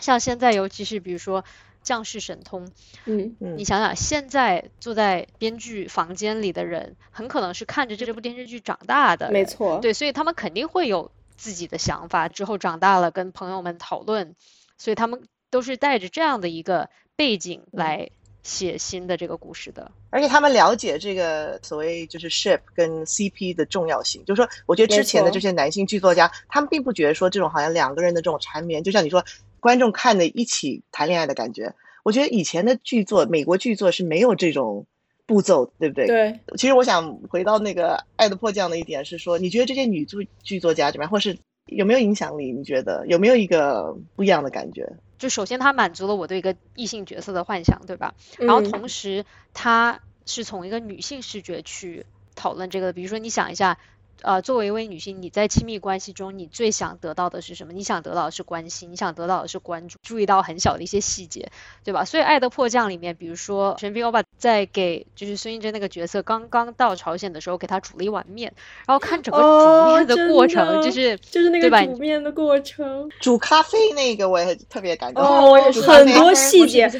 [0.00, 1.42] 像现在，尤其是比如说
[1.82, 2.66] 《将士神通》，
[3.06, 3.56] 嗯，嗯。
[3.56, 14.34] 你想想，现在坐在编剧房间里的人，很可能是看着这部电视剧长大的，没错，对，所以他们肯定会有自己的想法，之后长大了跟朋友们讨论，
[14.78, 17.78] 所以他们都是带着这样的一个背景嗯。
[17.78, 18.10] 来
[18.42, 19.92] 写新的这个故事的。
[20.08, 29.22] 而且他们了解这个所谓就是 ship 跟 CP 的重要性，就是说，我觉得之前的这些男性剧作家，他们并不觉得说这种好像两个人的这种缠绵，就像你说，
[29.60, 31.74] 观众看的一起谈恋爱的感觉。
[32.02, 34.86] 我觉得以前的剧作，美国剧作是没有这种
[35.26, 36.06] 步骤，对不对？
[36.06, 42.52] 对，其实我想回到那个《爱的迫降》的一点是说，你觉得这些女作剧作家怎么样，或是有没有影响力？
[42.52, 44.90] 你觉得有没有一个不一样的感觉？
[45.18, 48.14] 就首先它满足了我对一个异性角色的幻想，对吧？
[48.38, 53.78] 然后嗯同时它是从一个女性视觉去讨论这个，比如说你想一下。
[54.22, 57.72] 呃，作为一位女性，你在亲密关系中，你最想得到的是什么？
[57.72, 61.50] 你想得到的是关心，你想得到的是关注，注意到很小的一些细节，
[61.84, 62.04] 对吧？
[62.04, 68.52] 所以《爱的迫降》里面，比如说陈斌欧巴在给就是孙艺珍那个角色刚刚到朝鲜的时候，给他煮了一碗面，
[68.86, 71.70] 然后看整个煮哦面的过程，的就是就是那个？
[71.70, 75.24] 煮面的过程，煮咖啡那个我也特别感动。
[75.24, 76.90] 哦，我也是很多细节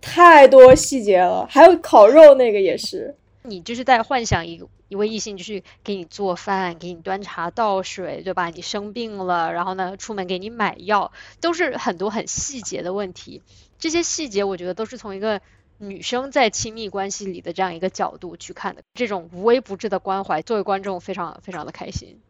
[0.00, 8.50] 太多细节了，还有烤肉那个也是，你就是在幻想一个一位异性，就是给你做饭，给你端茶倒水，对吧？
[8.50, 13.42] 你生病了，然后呢，出门给你买药，都是很多很细节的问题。
[13.78, 15.40] 这些细节，我觉得都是从一个
[15.78, 22.20] 女生在亲密关系里的这样一个角度去看的，这种无微不至的关怀，作为观众非常非常的开心。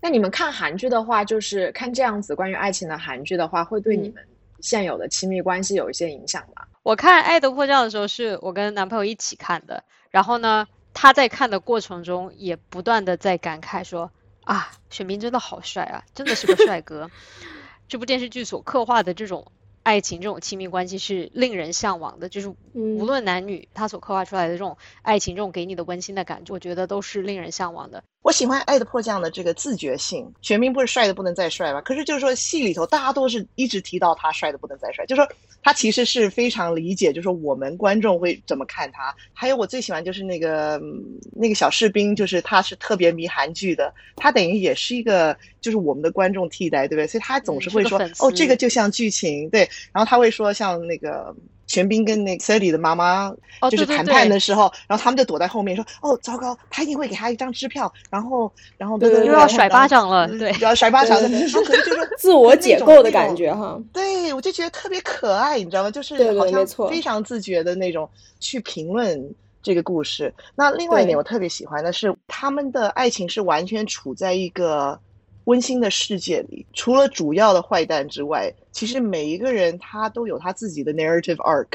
[0.00, 4.28] 那你们看韩剧的话，就是看这样子关于爱情的韩剧的话，会对你嗯们
[4.60, 6.66] 现有的亲密关系有一些影响吗？
[6.82, 14.12] 我看《爱的迫降》的时候，是我跟男朋友一起看的，然后呢，他在看的过程中也不断的在感慨说
[14.44, 17.10] 啊，选民真的好帅啊，真的是个帅哥。
[17.88, 19.50] 这部电视剧所刻画的这种
[19.82, 28.02] 爱情、这种亲密关系是令人向往的，就是嗯无论男女，他所刻画出来的这种爱情、这种给你的温馨的感觉，我觉得都是令人向往的。
[28.22, 30.32] 我喜欢《爱的迫降》的这个自觉性。
[30.42, 31.80] 玄彬不是帅的不能再帅吗？
[31.80, 35.28] 可是就是说戏里头大家都是一直提到他帅的不能再帅，就是说
[35.60, 39.12] 他其实是非常理解，就是说我们观众会怎么看他。
[39.32, 47.06] 还有我最喜欢就是那个、嗯那个小士兵，就是他是特别迷韩剧的，他等于也是一个就是我们的观众替代，对不对？
[47.08, 49.68] 所以他总是会说、嗯是哦，这个就像剧情，对。
[49.92, 51.34] 然后他会说像那个
[51.66, 63.80] 玄彬跟那个 Sally 的妈妈，哦就是谈判的时候，然后他们就躲在后面说，哦，糟糕，他一定会给他一张支票，然后然后对对对又要甩巴掌了，嗯对，又要甩巴掌的，对对对然后可能就是 自我解构的感觉哈。
[63.92, 65.90] 对，我就觉得特别可爱，你知道吗？
[65.90, 68.08] 就是好像非常自觉的那种
[68.38, 70.32] 去评论这个故事。
[70.54, 74.98] 那另外一点我特别喜欢的是，他们的爱情是完全处在一个
[75.44, 81.68] 温馨的世界里，除了主要的坏蛋之外，其实每一个人他都有他自己的 narrative arc。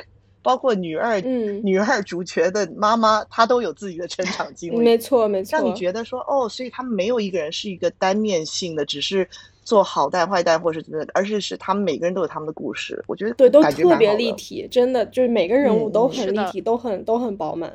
[0.43, 4.77] 包括女二、嗯女二主角的妈妈，她都有自己的成长经历。
[4.77, 9.27] 没错没错，让你觉得说哦，所以他们没有一个人是一个单面性的，只是
[9.65, 13.03] 做好蛋坏蛋或是怎么样，而是是他们每个人都有他们的故事。
[13.07, 17.73] 我觉得对都特别立体，真的就是每个人物嗯都很立体，都很都很饱满。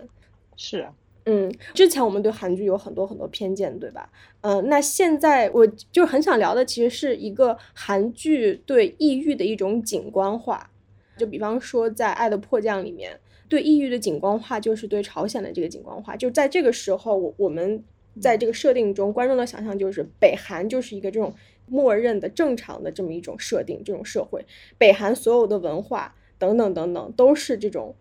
[0.57, 0.91] 是啊，
[1.25, 4.11] 嗯，之前我们对韩剧有很多很多偏见，对吧？
[4.41, 10.71] 嗯、那现在我就很想聊的，其实是一个韩剧对抑郁的一种景观化。
[11.17, 16.17] 就比方说，在《爱的迫降》里面，对抑郁的景观化就是对朝鲜的这个景观化。
[16.17, 17.85] 就在这个时候，我我们
[18.21, 21.33] 在这个设定中，观众的想象就是北韩就是一个这种
[21.67, 24.45] 默认的正常的这么一种设定，这种社会，
[24.79, 27.95] 北韩所有的文化等等等等都是这种，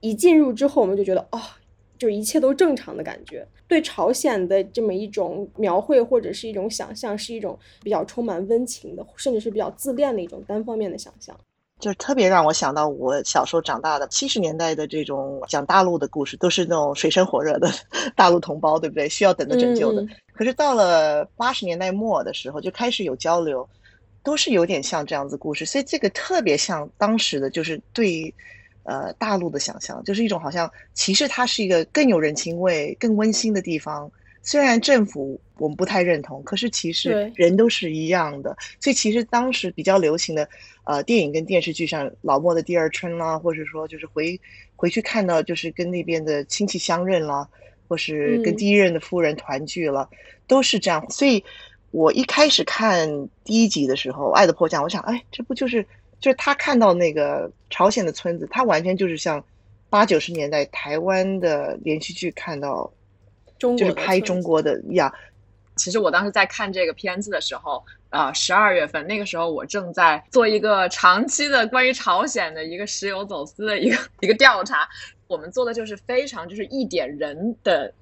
[0.00, 1.40] 一进入之后我们就觉得哦，
[1.98, 3.46] 就一切都正常的感觉。
[3.68, 11.36] 对朝鲜的这么一种描绘或者是一种想象，是一种比较充满温情的，甚至是比较自恋的一种单方面的想象。
[11.78, 17.70] 就是特别让我想到我小时候长大的七十年代的这种讲大陆的故事，都是那种水深火热的
[18.16, 19.06] 大陆同胞，对不对？
[19.08, 20.02] 需要等着拯救的。
[20.02, 23.66] 嗯可是到了八十年代末的时候，就开始有交流，
[24.22, 28.32] 都是有点像这样子故事，所以这个特别像当时的就是对
[28.86, 34.10] 呃大陆的想象，就是一种好像其实它是一个更有人情味、更温馨的地方。
[34.42, 38.56] 虽然政府我们不太认同，可是其实人都是一样的。
[38.80, 40.48] 所以其实当时比较流行的
[40.84, 44.40] 呃电影跟电视剧，像老莫的第二春啦，或者说就是回
[44.76, 47.48] 回去看到就是跟那边的亲戚相认啦，
[47.88, 50.08] 或是跟嗯第一任的夫人团聚了，
[50.46, 51.04] 都是这样。
[51.10, 51.42] 所以
[51.90, 53.08] 我一开始看
[53.42, 55.84] 第一集的时候，《爱的迫降》，我想，哎，这不就是
[56.20, 59.44] 就是他看到那个朝鲜的村子，他完全就是像
[59.90, 62.90] 八九十年代台湾的连续剧看到，
[63.58, 65.12] 中就是拍中国的一样。
[65.76, 74.88] 其实我当时在看这个片子的时候，呃，十二月份那个时候，我正在做一个长期的关于朝鲜的一个石油走私的一个一个调查。
[75.26, 77.92] 我们做的就是非常就是一点人的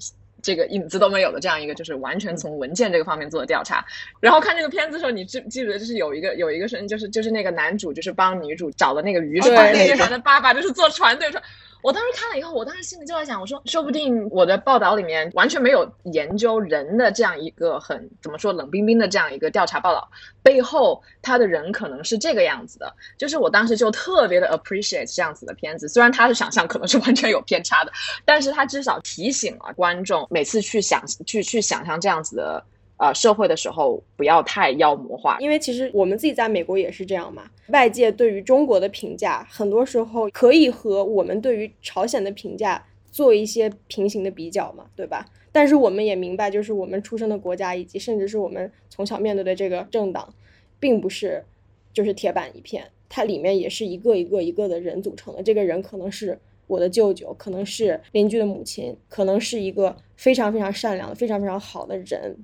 [0.44, 3.85] 这个影子都没有的这样一个，就是完全从文件这个方面做的调查。
[4.20, 11.42] 然后看这个片子的时候，你记记得就是有一个有一个声音，就是就是那个男主就是帮女主找的那个渔船，对那个船的爸爸就是坐船对船。
[11.85, 20.11] 我当时看了以后，我当时心里就在想，我说，说不定我的报道里面完全没有研究人的这样一个很怎么说冷冰冰的这样一个调查报道，
[20.42, 22.90] 背后他的人可能是这个样子的。
[23.18, 27.92] 就是我当时就特别的 appreciate 这样子的片子，虽然他的想象可能是完全有偏差的，
[28.25, 32.64] 但是他至少提醒了观众，每次去想去去想象这样子的
[32.96, 35.38] 呃社会的时候，不要太妖魔化。
[35.40, 45.26] 因为其实我们自己在美国也是这样嘛，外界对于中国的评价，很多时候可以和我们对于朝鲜的评价做一些平行的比较嘛，对吧？
[45.52, 50.35] 但是我们也明白，就是我们出生的国家，以及甚至是我们从小面对的这个政党，
[50.80, 51.44] 并不是
[51.92, 55.40] 就是铁板一片，它里面也是一个一个一个的人组成的。
[55.40, 62.37] 这个人可能是我的舅舅，可能是邻居的母亲，可能是一个非常非常善良、非常非常好的人。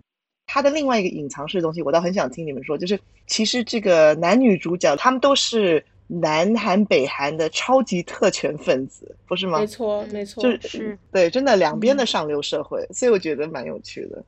[0.52, 9.66] 它的另外一个隐藏式的东西，我倒很想听你们说，就是其实这个男女主角他们都是南韩、北韩的超级特权分子，不是吗没？
[9.68, 14.24] 错，没错，就是是对，真的两边的嗯上流社会，所以我觉得蛮有趣的。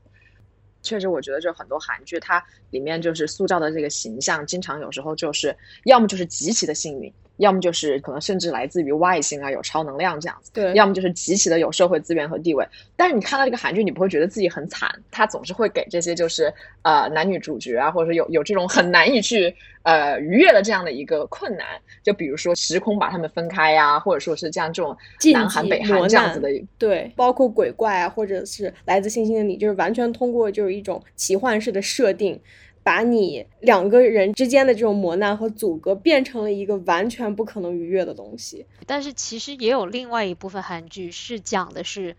[0.80, 5.56] 确实，我觉得就很多韩剧，它里面就是塑造的这个形象，经常有时候就是
[5.86, 12.66] 要么就是极其的幸运，要么就是可能甚至来自于外星啊，有超能量这样子，对，要么就是极其的有社会资源和地位。
[12.96, 21.66] 但是你看到这个韩剧，你不会觉得自己很惨，他总是会给这些就是呃男女主角啊，或者是有有这种很难以去呃逾越的这样的一个困难，
[22.02, 24.96] 就比如说时空把他们分开呀、或者说是这样这种
[25.32, 32.40] 南韩北韩这样子的对，包括鬼怪啊，或者是来自星星的你，就是完全通过就是一种奇幻式的设定，
[32.82, 38.66] 把你两个人之间的这种磨难和阻隔变成了一个完全不可能逾越的东西。
[38.86, 42.16] 但是其实也有另外一部分韩剧是讲的是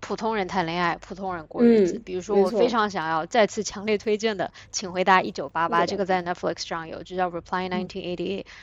[0.00, 1.94] 普通人谈恋爱，普通人过日子。
[1.94, 8.16] 嗯比如说，我非常想要再次强烈推荐的《请回答一九八八》，1988这个在 Netflix 上有，就叫《Reply 嗯1988》。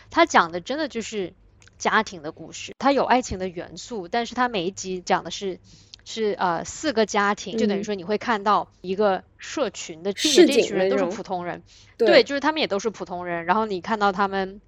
[0.09, 1.33] 它讲的真的就是
[1.77, 5.59] 家庭的故事，它有爱情的元素，但是它每一集讲的是。
[6.06, 7.83] 是呃四个家庭，就等于嗯。
[7.83, 11.63] 说你会看到一个社群的，并市且这群人都是普通人，
[11.97, 12.08] 对。
[12.08, 14.62] 对，就是他们也都是普通人，然后你看到他们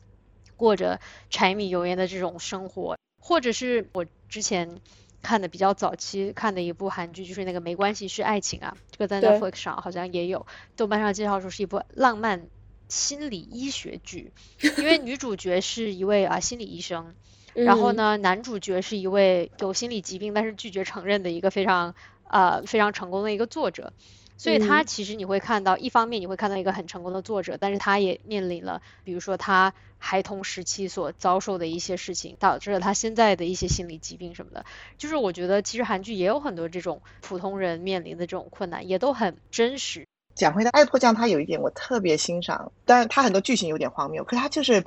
[0.55, 4.79] 过着柴米油盐的这种生活，或者是我之前
[5.21, 12.47] 看的比较早期看的一部韩剧，就是那个没关系是爱情啊，这个在 Netflix 上好像也有，豆瓣上介绍说是一部浪漫
[12.87, 14.31] 心理医学剧，
[14.77, 17.13] 因为女主角是一位啊心理医生。
[17.55, 21.95] 然后呢，男主角是一位有心理疾病但是拒绝承认的一个非常
[22.27, 23.93] 呃非常成功的一个作者，
[24.35, 34.65] 所以他其实你会看到，一方面你会看到一个很成功的作者，但是他也面临了，比如说他孩童时期所遭受的一些事情，导致了他现在的一些心理疾病什么的。
[34.97, 40.05] 就是我觉得其实韩剧也有很多这种普通人面临的这种困难，也都很真实。
[40.35, 44.83] 讲回到《爱迫降》，他有一点我特别欣赏，但是它很多剧情有点荒谬，可是它就是。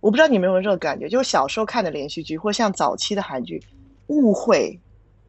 [0.00, 3.60] 我不知道你们有没有这个感觉，就是小时候看的连续剧，或像早期的韩剧，
[4.06, 4.78] 误会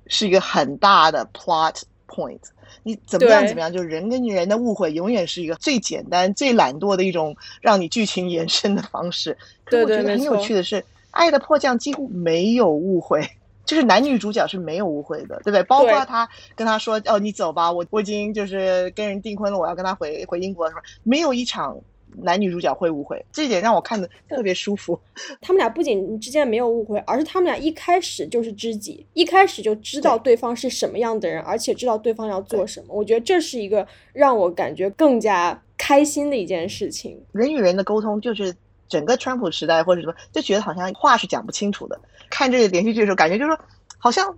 [0.06, 2.40] 是一个很大的 plot point。
[2.84, 9.36] 你怎么样怎么样，就人跟人的误会永远是一个最简单、最懒惰的一种让你剧情延伸的方式。
[9.66, 10.76] 对对，我觉得很有趣的是，
[11.10, 13.28] 《爱的迫降》几乎没有误会，
[13.66, 15.64] 就是男女主角是没有误会的，对不对？
[15.64, 21.76] 包括他跟他说：“哦，你走吧，我我已经就是跟人订婚了，我要跟他回回英国的时候，没有一场。”
[22.18, 25.00] 男女主角会误会，这一点让我看的特别舒服。
[25.42, 32.88] 他们俩不仅之间没有误会，而是他们俩一开始就是知己，一开始就知道对方是什么样的人，而且知道对方要做什么。
[32.90, 37.22] 我觉得这是一个让我感觉更加开心的一件事情。
[37.32, 38.54] 人与人的沟通，就是
[38.88, 42.00] 整个川普时代或者什么，就觉得好像话是讲不清楚的。
[42.30, 43.60] 看这个连续剧的时候，感觉就是说，
[43.98, 44.38] 好像。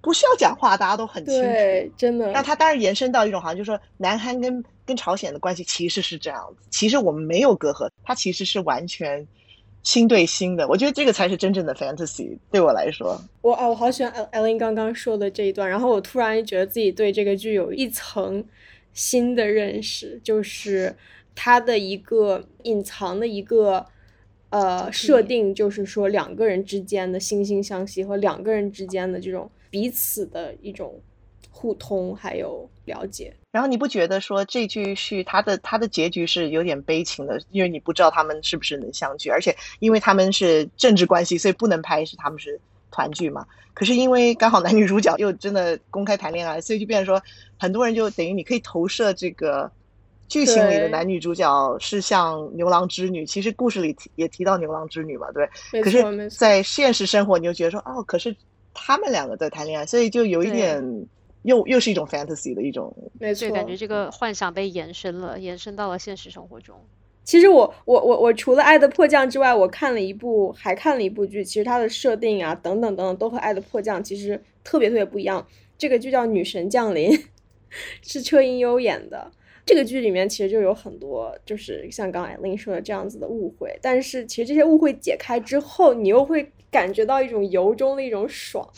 [0.00, 1.42] 不需要讲话，大家都很清楚。
[1.42, 2.30] 对，真的。
[2.30, 6.66] 那他当然延伸到一种，好像就是说，南韩跟跟朝鲜的关系其实是这样子。
[6.70, 9.26] 其实我们没有隔阂，它其实是完全
[9.82, 10.68] 心对心的。
[10.68, 12.38] 我觉得这个才是真正的 fantasy。
[12.50, 15.68] 对我来说，我啊，我好喜欢艾艾琳刚刚说的这一段。
[15.68, 18.44] 然后我突然觉得自己对这个剧有一层
[18.92, 20.94] 新的认识，就是
[21.34, 23.84] 它的一个隐藏的一个
[24.50, 29.50] 呃设定，就是说两个人之间的惺惺相惜和两个人之间的这种。
[29.70, 31.00] 彼此的一种
[31.50, 33.34] 互通，还有了解。
[33.50, 37.40] 然后你不觉得说这句是他的他的结局是有点悲情的？
[37.50, 42.60] 因为你不知道他们是不是能相聚，而且因为他们是政治关系，所以不能拍是他们是
[42.90, 43.46] 团聚嘛。
[43.74, 47.20] 可是因为刚好男女主角又真的公开谈恋爱，所以就变成说
[47.58, 49.70] 很多人就等于你可以投射这个
[50.28, 53.24] 剧情里的男女主角是像牛郎织女。
[53.24, 55.48] 其实故事里提也提到牛郎织女嘛，对。
[55.80, 58.36] 可是，在现实生活，你就觉得说哦，可是。
[58.80, 61.06] 他们两个在谈恋爱，所以就有一点
[61.42, 66.76] 又又是一种 fantasy 的一种，没错，感觉这个幻想被延伸了，延伸到了现实生活中。
[67.24, 75.46] 其实我我我我除了《爱的迫降》之外，我看了一部，还看了一部剧，其实它的设定啊等等等等都和《爱的迫降》其实特别特别不一样。
[75.76, 77.10] 这个剧叫《女神降临》，
[78.02, 79.30] 是车银优演的。
[79.68, 86.50] 这个剧里面其实就有很多，就是像刚才林说的这样子的误会，但是其实这些误会解开之后，你又会。
[86.70, 88.68] 感觉到一种由衷的一种爽，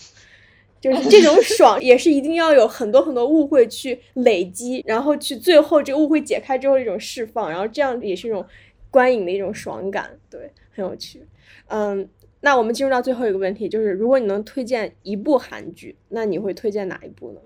[0.80, 8.46] 就是这种爽也是一定要有很多很多误会去累积，然后去最后这个误会解开之后一种释放，然后这样也是一种
[8.92, 11.20] 观影的一种爽感，对，很有趣。
[11.66, 12.08] 嗯，
[12.42, 17.40] 那我们进入到最后一个问题，就是如果你能推荐一部韩剧，那你会推荐哪一部呢？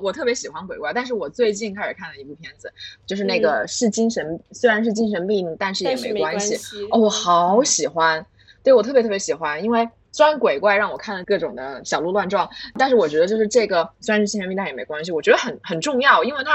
[0.00, 2.72] 我特别喜欢鬼怪，但是我最近开始看了一部片子，
[3.06, 6.56] 就是那个是精神，虽然是精神病，但是也没关系。
[6.90, 8.24] 哦，我好喜欢。
[8.62, 15.10] 对我特别特别喜欢，因为虽然鬼怪让我看了各种的小鹿乱撞，但是我觉得就是这个虽然是精神病，但也没关系。
[15.10, 16.52] 我觉得很很重要，因为它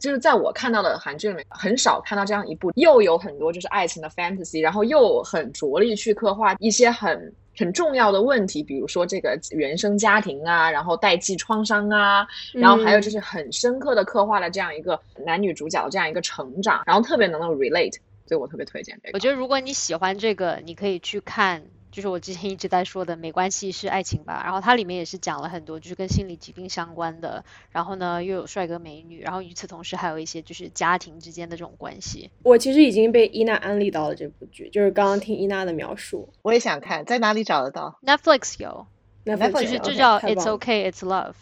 [0.00, 17.96] 就是在我看到的韩剧里面很少看到这样一部，又有很多就是爱情的 fantasy，然后又很着力去刻画一些很很重要的问题，比如说这个原生家庭啊，然后代际创伤啊，然后还有就是很深刻的刻画了这样一个男女主角这样一个成长，然后特别能够 relate。
[18.28, 19.14] 所以我特别推荐这个。
[19.14, 21.62] 我觉得如果你喜欢这个，你可以去看，
[21.96, 24.42] 就是我之前一直在说的，没关系是爱情吧。
[24.44, 27.42] 然后它里面也是讲了很多，就是跟心理疾病相关的。
[27.70, 29.22] 然后呢，又有帅哥美女。
[29.22, 32.30] 然后与此同时，还有一些就是家庭之间的这种关系。
[32.42, 38.86] 我其实已经被伊娜安利到了这部剧，就是刚刚听伊娜的描述，我也想看，在哪里找得到？Netflix 有
[39.24, 41.32] ，Netflix 就是就叫 It's Okay, It's Love。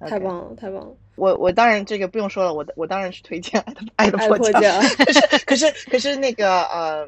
[0.08, 0.96] 太棒了，太棒了！
[1.16, 3.60] 我我当然这个不用说了，我我当然是推荐
[3.96, 4.62] 《爱的爱的迫降》。
[5.04, 7.06] 可是可是可是那个嗯，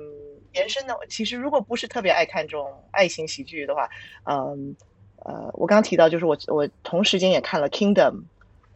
[0.55, 3.89] 延伸的，其实如果不是特别爱看这种爱情喜剧的话，
[4.25, 4.75] 嗯
[5.25, 8.11] 呃，我刚刚提到就是我我同时间也看了《Kingdom》，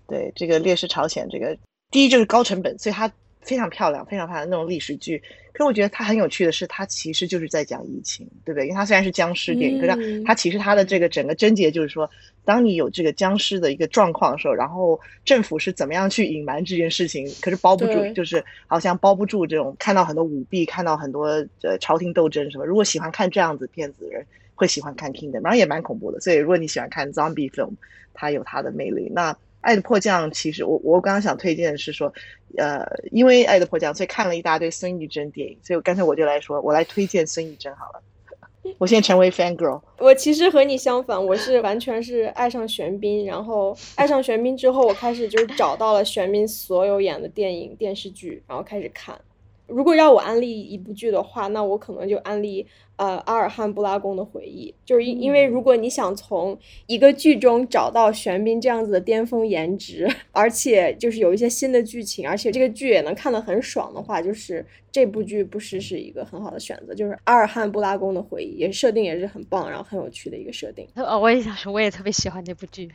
[0.06, 1.58] 对这个《烈士朝鲜》这个，
[1.90, 3.10] 第一就是高成本，所以它
[3.46, 5.22] 非常漂亮、非常漂亮的那种历史剧。
[5.52, 8.66] 可是我觉得它很有趣的是，它其实就是在讲疫情，对不对？
[8.66, 12.10] 因为它虽然是僵尸电影，可是它其实它的这个整个症结就是说，
[12.44, 21.26] 当你有这个僵尸的一个状况的时候，然后政府是怎么样去隐瞒这件事情，可是包不住，就是好像包不住这种看到很多舞弊，看到很多
[21.62, 22.66] 呃朝廷斗争什么。
[22.66, 26.20] 如果喜欢看这样子片子的人，会喜欢看 Kingdom，然后也蛮恐怖的。
[26.20, 27.72] 所以如果你喜欢看 Zombie film，
[28.12, 29.10] 它有它的魅力。
[29.14, 29.32] 那
[29.66, 32.12] 《爱的迫降》其实我我刚刚想推荐的是说，
[32.56, 38.00] 呃，因为《爱的迫降》，所以看了一大堆孙艺珍电影，所以干脆我就来说，我来推荐孙艺珍好了。
[38.78, 39.80] 我现在成为 fan girl。
[39.98, 49.20] 我其实和你相反，我是完全是爱上玄彬，然后爱上玄彬之后，我开始就是找到了玄彬所有演的电影电视剧，然后开始看。
[49.66, 56.56] 如果要我安利一部剧的话，那我可能就安利呃阿尔汉布拉宫的回忆，就是因因为如果你想从
[56.86, 66.94] 一个剧中找到玄彬这样子的巅峰颜值，而且就是有一些新的剧情，而且这个剧也能看得很爽的话，就是这部剧不失是一个很好的选择。
[66.94, 70.86] 就是阿尔汉布拉宫的回忆，也设定也是很棒，然后很有趣的一个设定。
[70.94, 72.88] 哦，我也想说，我也特别喜欢这部剧。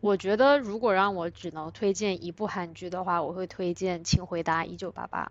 [0.00, 5.24] 我觉得如果让我只能推荐一部韩剧的话，我会推荐《请回答一九八八》。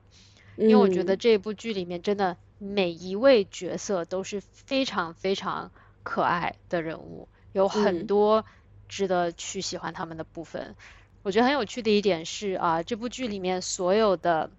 [0.56, 5.72] 因为我觉得这部剧里面真的每一位角色都是非常非常
[6.04, 8.46] 可爱的人物，有很多
[8.88, 10.76] 值得去喜欢他们的部分。
[11.24, 14.52] 我觉得很有趣的一点是啊，这部剧里面所有的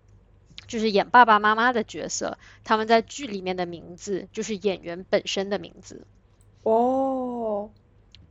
[0.67, 6.07] 就是演爸爸妈妈的角色，他们在剧里面的名字就是演员本身的名字。
[6.63, 7.71] 哦，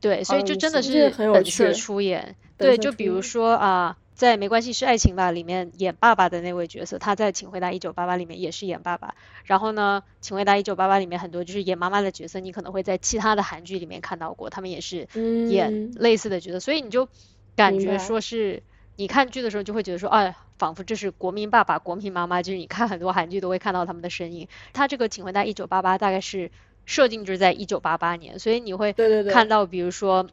[0.00, 2.36] 对，所以就真的是本色出演。
[2.58, 3.96] 对，就比如说啊。
[4.14, 9.16] 在《没关系是爱情吧》里面演爸爸的那位角色，他在《请回答一九八八》里面也是演爸爸。
[9.44, 15.08] 然后呢，《请回答一九八八》里面很多就是演妈妈的角色，你可能会在其他的韩剧里面看到过，他们也是
[15.48, 16.60] 演类似的角色。
[16.60, 17.08] 所以你就
[17.56, 18.62] 感觉说是
[18.94, 24.46] 你看剧的时候就会觉得说，哎，仿佛这是国民爸爸、国民妈妈，就是你看很多韩剧都会看到他们的身影。
[24.72, 26.52] 他这个《请回答一九八八》大概是
[26.86, 28.92] 设定就是在一九八八年，所以你会
[29.32, 30.28] 看到比如说。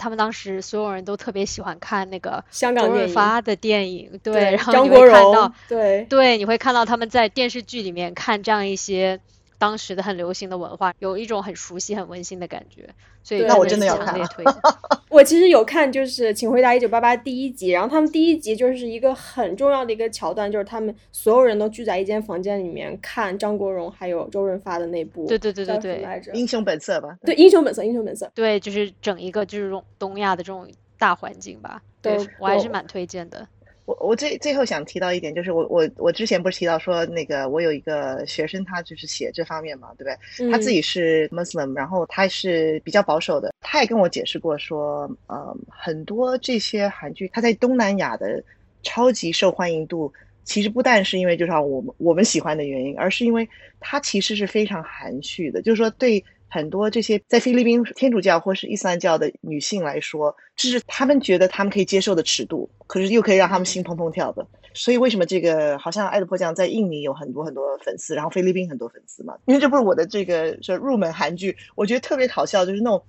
[0.00, 9.20] 他们当时所有人都特别喜欢看那个香港周润发的电影，对，然后你会看到，对对，你会看到他们在电视剧里面看这样一些。
[9.60, 12.88] 当时的很流行的文化，有一种很熟悉、很温馨的感觉，
[13.22, 14.18] 所以那我真的要看。
[15.10, 27.18] 我其实有看，就是《请回答一九八八》第一集，然后他们第一集就是一个很重要的一个桥段，就是他们所有人都聚在一间房间里面看张国荣还有周润发的那部，对对对对对，英雄本色吧？
[27.22, 28.30] 对，英雄本色，英雄本色。
[28.34, 30.66] 对，就是整一个就是这种东亚的这种
[30.98, 31.82] 大环境吧。
[32.00, 33.46] 对我还是蛮推荐的。
[33.86, 40.50] 我我最最后想提到一点，就是我我我之前不是提到说那个我有一个学生，他就是写这方面嘛，对不对？
[40.50, 43.52] 他自己是 Muslim，然后他是比较保守的。
[43.60, 48.42] 他也跟我解释过说，呃，很多这些韩剧，他在东南亚的
[48.82, 50.12] 超级受欢迎度，
[50.44, 53.48] 其实不但是因为就是我们我们喜欢的原因，而是因为
[53.80, 56.24] 他其实是非常含蓄的，就是说对。
[56.50, 64.46] 很多这些在菲律宾天主教或是伊斯兰教的女性来说，这是他们觉得他们可以接受的尺度，可是又可以让他们心砰砰跳的。
[64.74, 69.36] 所以为什么这个好像《爱的迫降》在印尼有很多很多粉丝，然后菲律宾很多粉丝嘛？
[69.46, 73.02] 因为这不是我的这个说入门韩剧，我觉得特别好笑，就是那种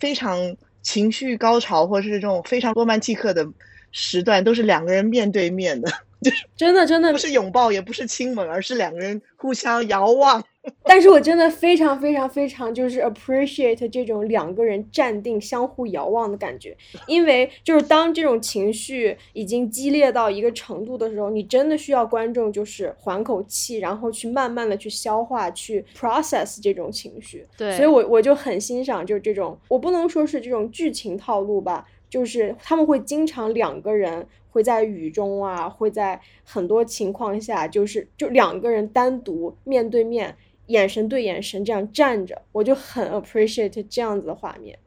[0.00, 3.46] 非常情绪高潮或者是这种非常罗曼蒂克的
[3.92, 5.90] 时段，都是两个人面对面的，
[6.20, 10.42] 就是真的真的不是拥抱，也不是亲吻，而是两个人互相遥望。
[10.84, 27.46] 但是我真的非常非常非常就是 appreciate 这种两个人站定、相互遥望的感觉，因为就是当这种情绪已经激烈到一个程度的时候，你真的需要观众就是缓口气，然后去慢慢的去消化、去 process 这种情绪。
[27.56, 40.34] 对，所以我我就很欣赏就是这种，我不能说是这种剧情套路吧，就是他们会经常两个人会在雨中啊，会在很多情况下就是就两个人单独面对面。
[40.66, 44.78] 眼神对眼神这样站着，我就很 appreciate 这样子的画面。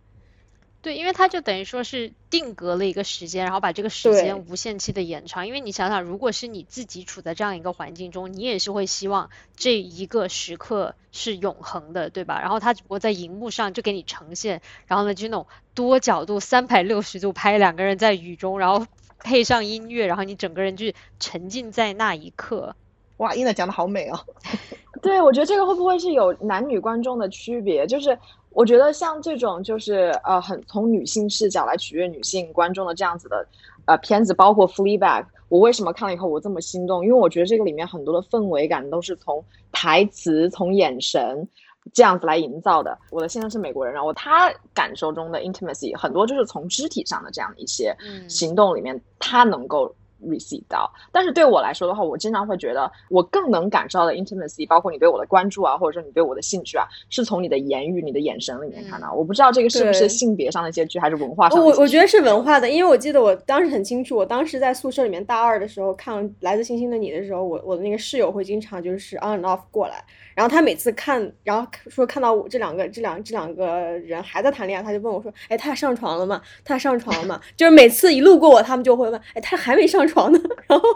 [0.81, 5.45] 对，因为它就等于说是定格了一个时间，然后把这个时间无限期的延长。
[5.45, 12.39] 因为你想想，如果是你自己处在这样一个环境中，你也是会希望这一个时刻是永恒的，对吧？
[12.39, 18.87] 然后他只不过在荧幕上就给你呈现，然后呢就那种多角度三百六十度拍两个人在雨中，然后
[19.19, 22.73] 配上音乐，然后你整个人就沉浸在那一刻。
[23.17, 24.25] 哇，伊娜讲的好美哦。
[25.01, 27.87] 对，我觉得这个会不会是有男女观众的区别？
[27.87, 28.17] 就是
[28.51, 33.47] 我觉得像这种就是呃，很从女性视角来取悦女性观众的这样子的
[33.85, 37.03] 呃片子，包括《Fleabag》，我为什么看了以后我这么心动？
[37.05, 41.47] 因为我觉得这个里面很多的氛围感都是从台词、从眼神
[41.93, 42.97] 这样子来营造的。
[43.11, 47.95] 我的先生是美国人，然后他感受中的 intimacy 很多就是从肢体上的这样的一些
[48.27, 49.95] 行动里面，他能够。
[50.25, 50.91] Receive 到。
[51.11, 59.13] 但是对我来说的话，我经常会觉得我更能感受到的 intimacy，包括你对我的关注啊，或者说你对我的兴趣啊，是从你的言语、你的眼神里面看到。
[59.13, 70.03] 我不知道这个是不是性别上的一些剧，还是文化上的我我觉得是文化的，因为我记得我当时很清楚，我当时在宿舍里面大二的时候看《来自星星的你》的时候，我我的那个室友会经常就是 on and off 过来，
[70.35, 73.67] 然后他每次看，然后说看到我这两个这两这两个
[73.99, 76.41] 人还在谈恋爱，他就问我说：“哎，他俩上床了吗？
[76.63, 80.39] 他俩上床了吗？”就是每次一路过我，他们就会问：“哎，他还没上床的。
[80.67, 80.89] ”然后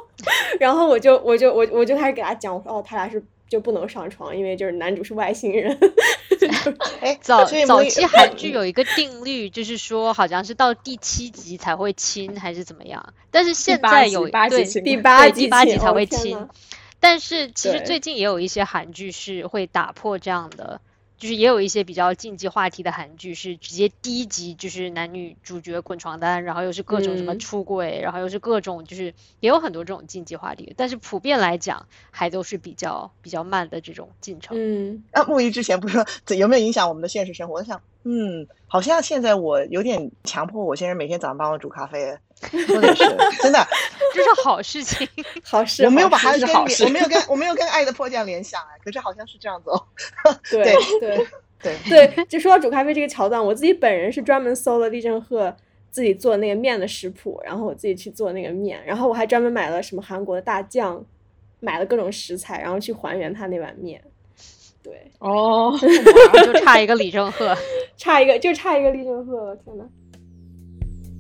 [0.60, 5.78] 然后我就我就我我就开始给他讲，我说：“哦，他俩是就不能上床，因为就是男主是外星人。
[7.00, 13.14] 哎，早早期韩剧 有一个定律，就是说好像是到第七集才会亲，还是怎么样？
[13.32, 16.48] 但是现在有对八集亲第八对集第八集才会亲，
[17.00, 20.82] 但是其实最近也有一些韩剧是会打破这样的，
[21.24, 34.58] 就是也有一些比较禁忌话题的韩剧是直接第一集就是男女主角滚床单，然后又是各种什么嗯出轨，然后又是各种就是也有很多这种禁忌话题，但是普遍来讲还都是比较比较慢的这种进程。
[34.60, 35.94] 嗯，啊，木鱼之前不是
[36.28, 37.54] 说有没有影响我们的现实生活？
[37.54, 43.04] 我想，嗯，好像现在我有点强迫我先生每天早上帮我煮咖啡，真的是
[43.42, 43.66] 真的。
[44.14, 45.08] 这是好事情。
[45.44, 49.86] 好事，我没有把好事它跟连是好事我没有跟我没有跟爱的迫降联想哎，可是好像是这样子哦。
[50.52, 50.64] 对
[51.00, 51.28] 对对。
[51.64, 55.56] 对，对，就说到煮咖啡这个桥段，我自己本人是专门搜了厉正赫
[55.90, 61.02] 自己做那个面的食谱，然后我自己去做那个面，然后我还专门买了什么韩国的大酱，
[61.62, 64.04] 买了各种食材，然后去还原他那碗面。
[64.84, 65.78] 对，哦，哇
[66.44, 67.56] 就差一个李正赫。
[67.96, 69.86] 差一个就差一个李正赫了，天呐！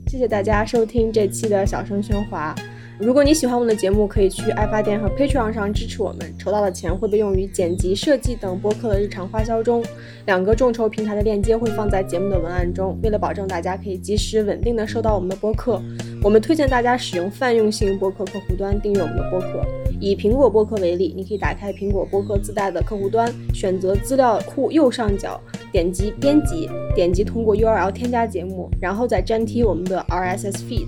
[0.07, 2.53] 谢谢大家收听这期的小声喧哗。
[3.00, 9.84] 如果你喜欢我们的节目，可以去爱发电和 Patreon 上支持我们，筹到的钱会被用于剪辑、设计等播客的日常花销中。
[10.28, 12.98] 两个众筹平台的链接会放在节目的文案中。
[13.02, 15.82] 为了保证大家可以及时稳定的收到我们的播客，
[16.22, 19.66] 我们推荐大家使用泛用性播客客户端订阅我们的播客。
[20.00, 25.41] 以苹果播客为例，你可以打开苹果播客自带的客户端，选择资料库右上角，
[25.72, 30.88] 点击编辑，点击通过 URL 添加节目，然后再粘贴我们的 RSS feed。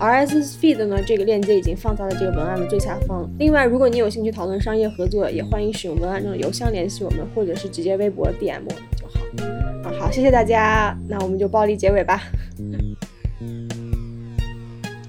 [0.00, 3.28] RSS feed 呢，这个链接已经放在了这个文案的最下方。
[3.38, 9.20] 另外，如果你有兴趣讨论商业合作，也欢迎使用文案中的邮箱联系我们，或者是直接微博 DM 我们就好。
[9.88, 12.22] 啊，好，谢谢大家，那我们就暴力结尾吧。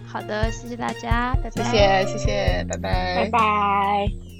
[0.05, 2.05] 好的，谢谢大家，拜谢拜。
[2.05, 4.34] 谢谢谢，拜拜拜拜。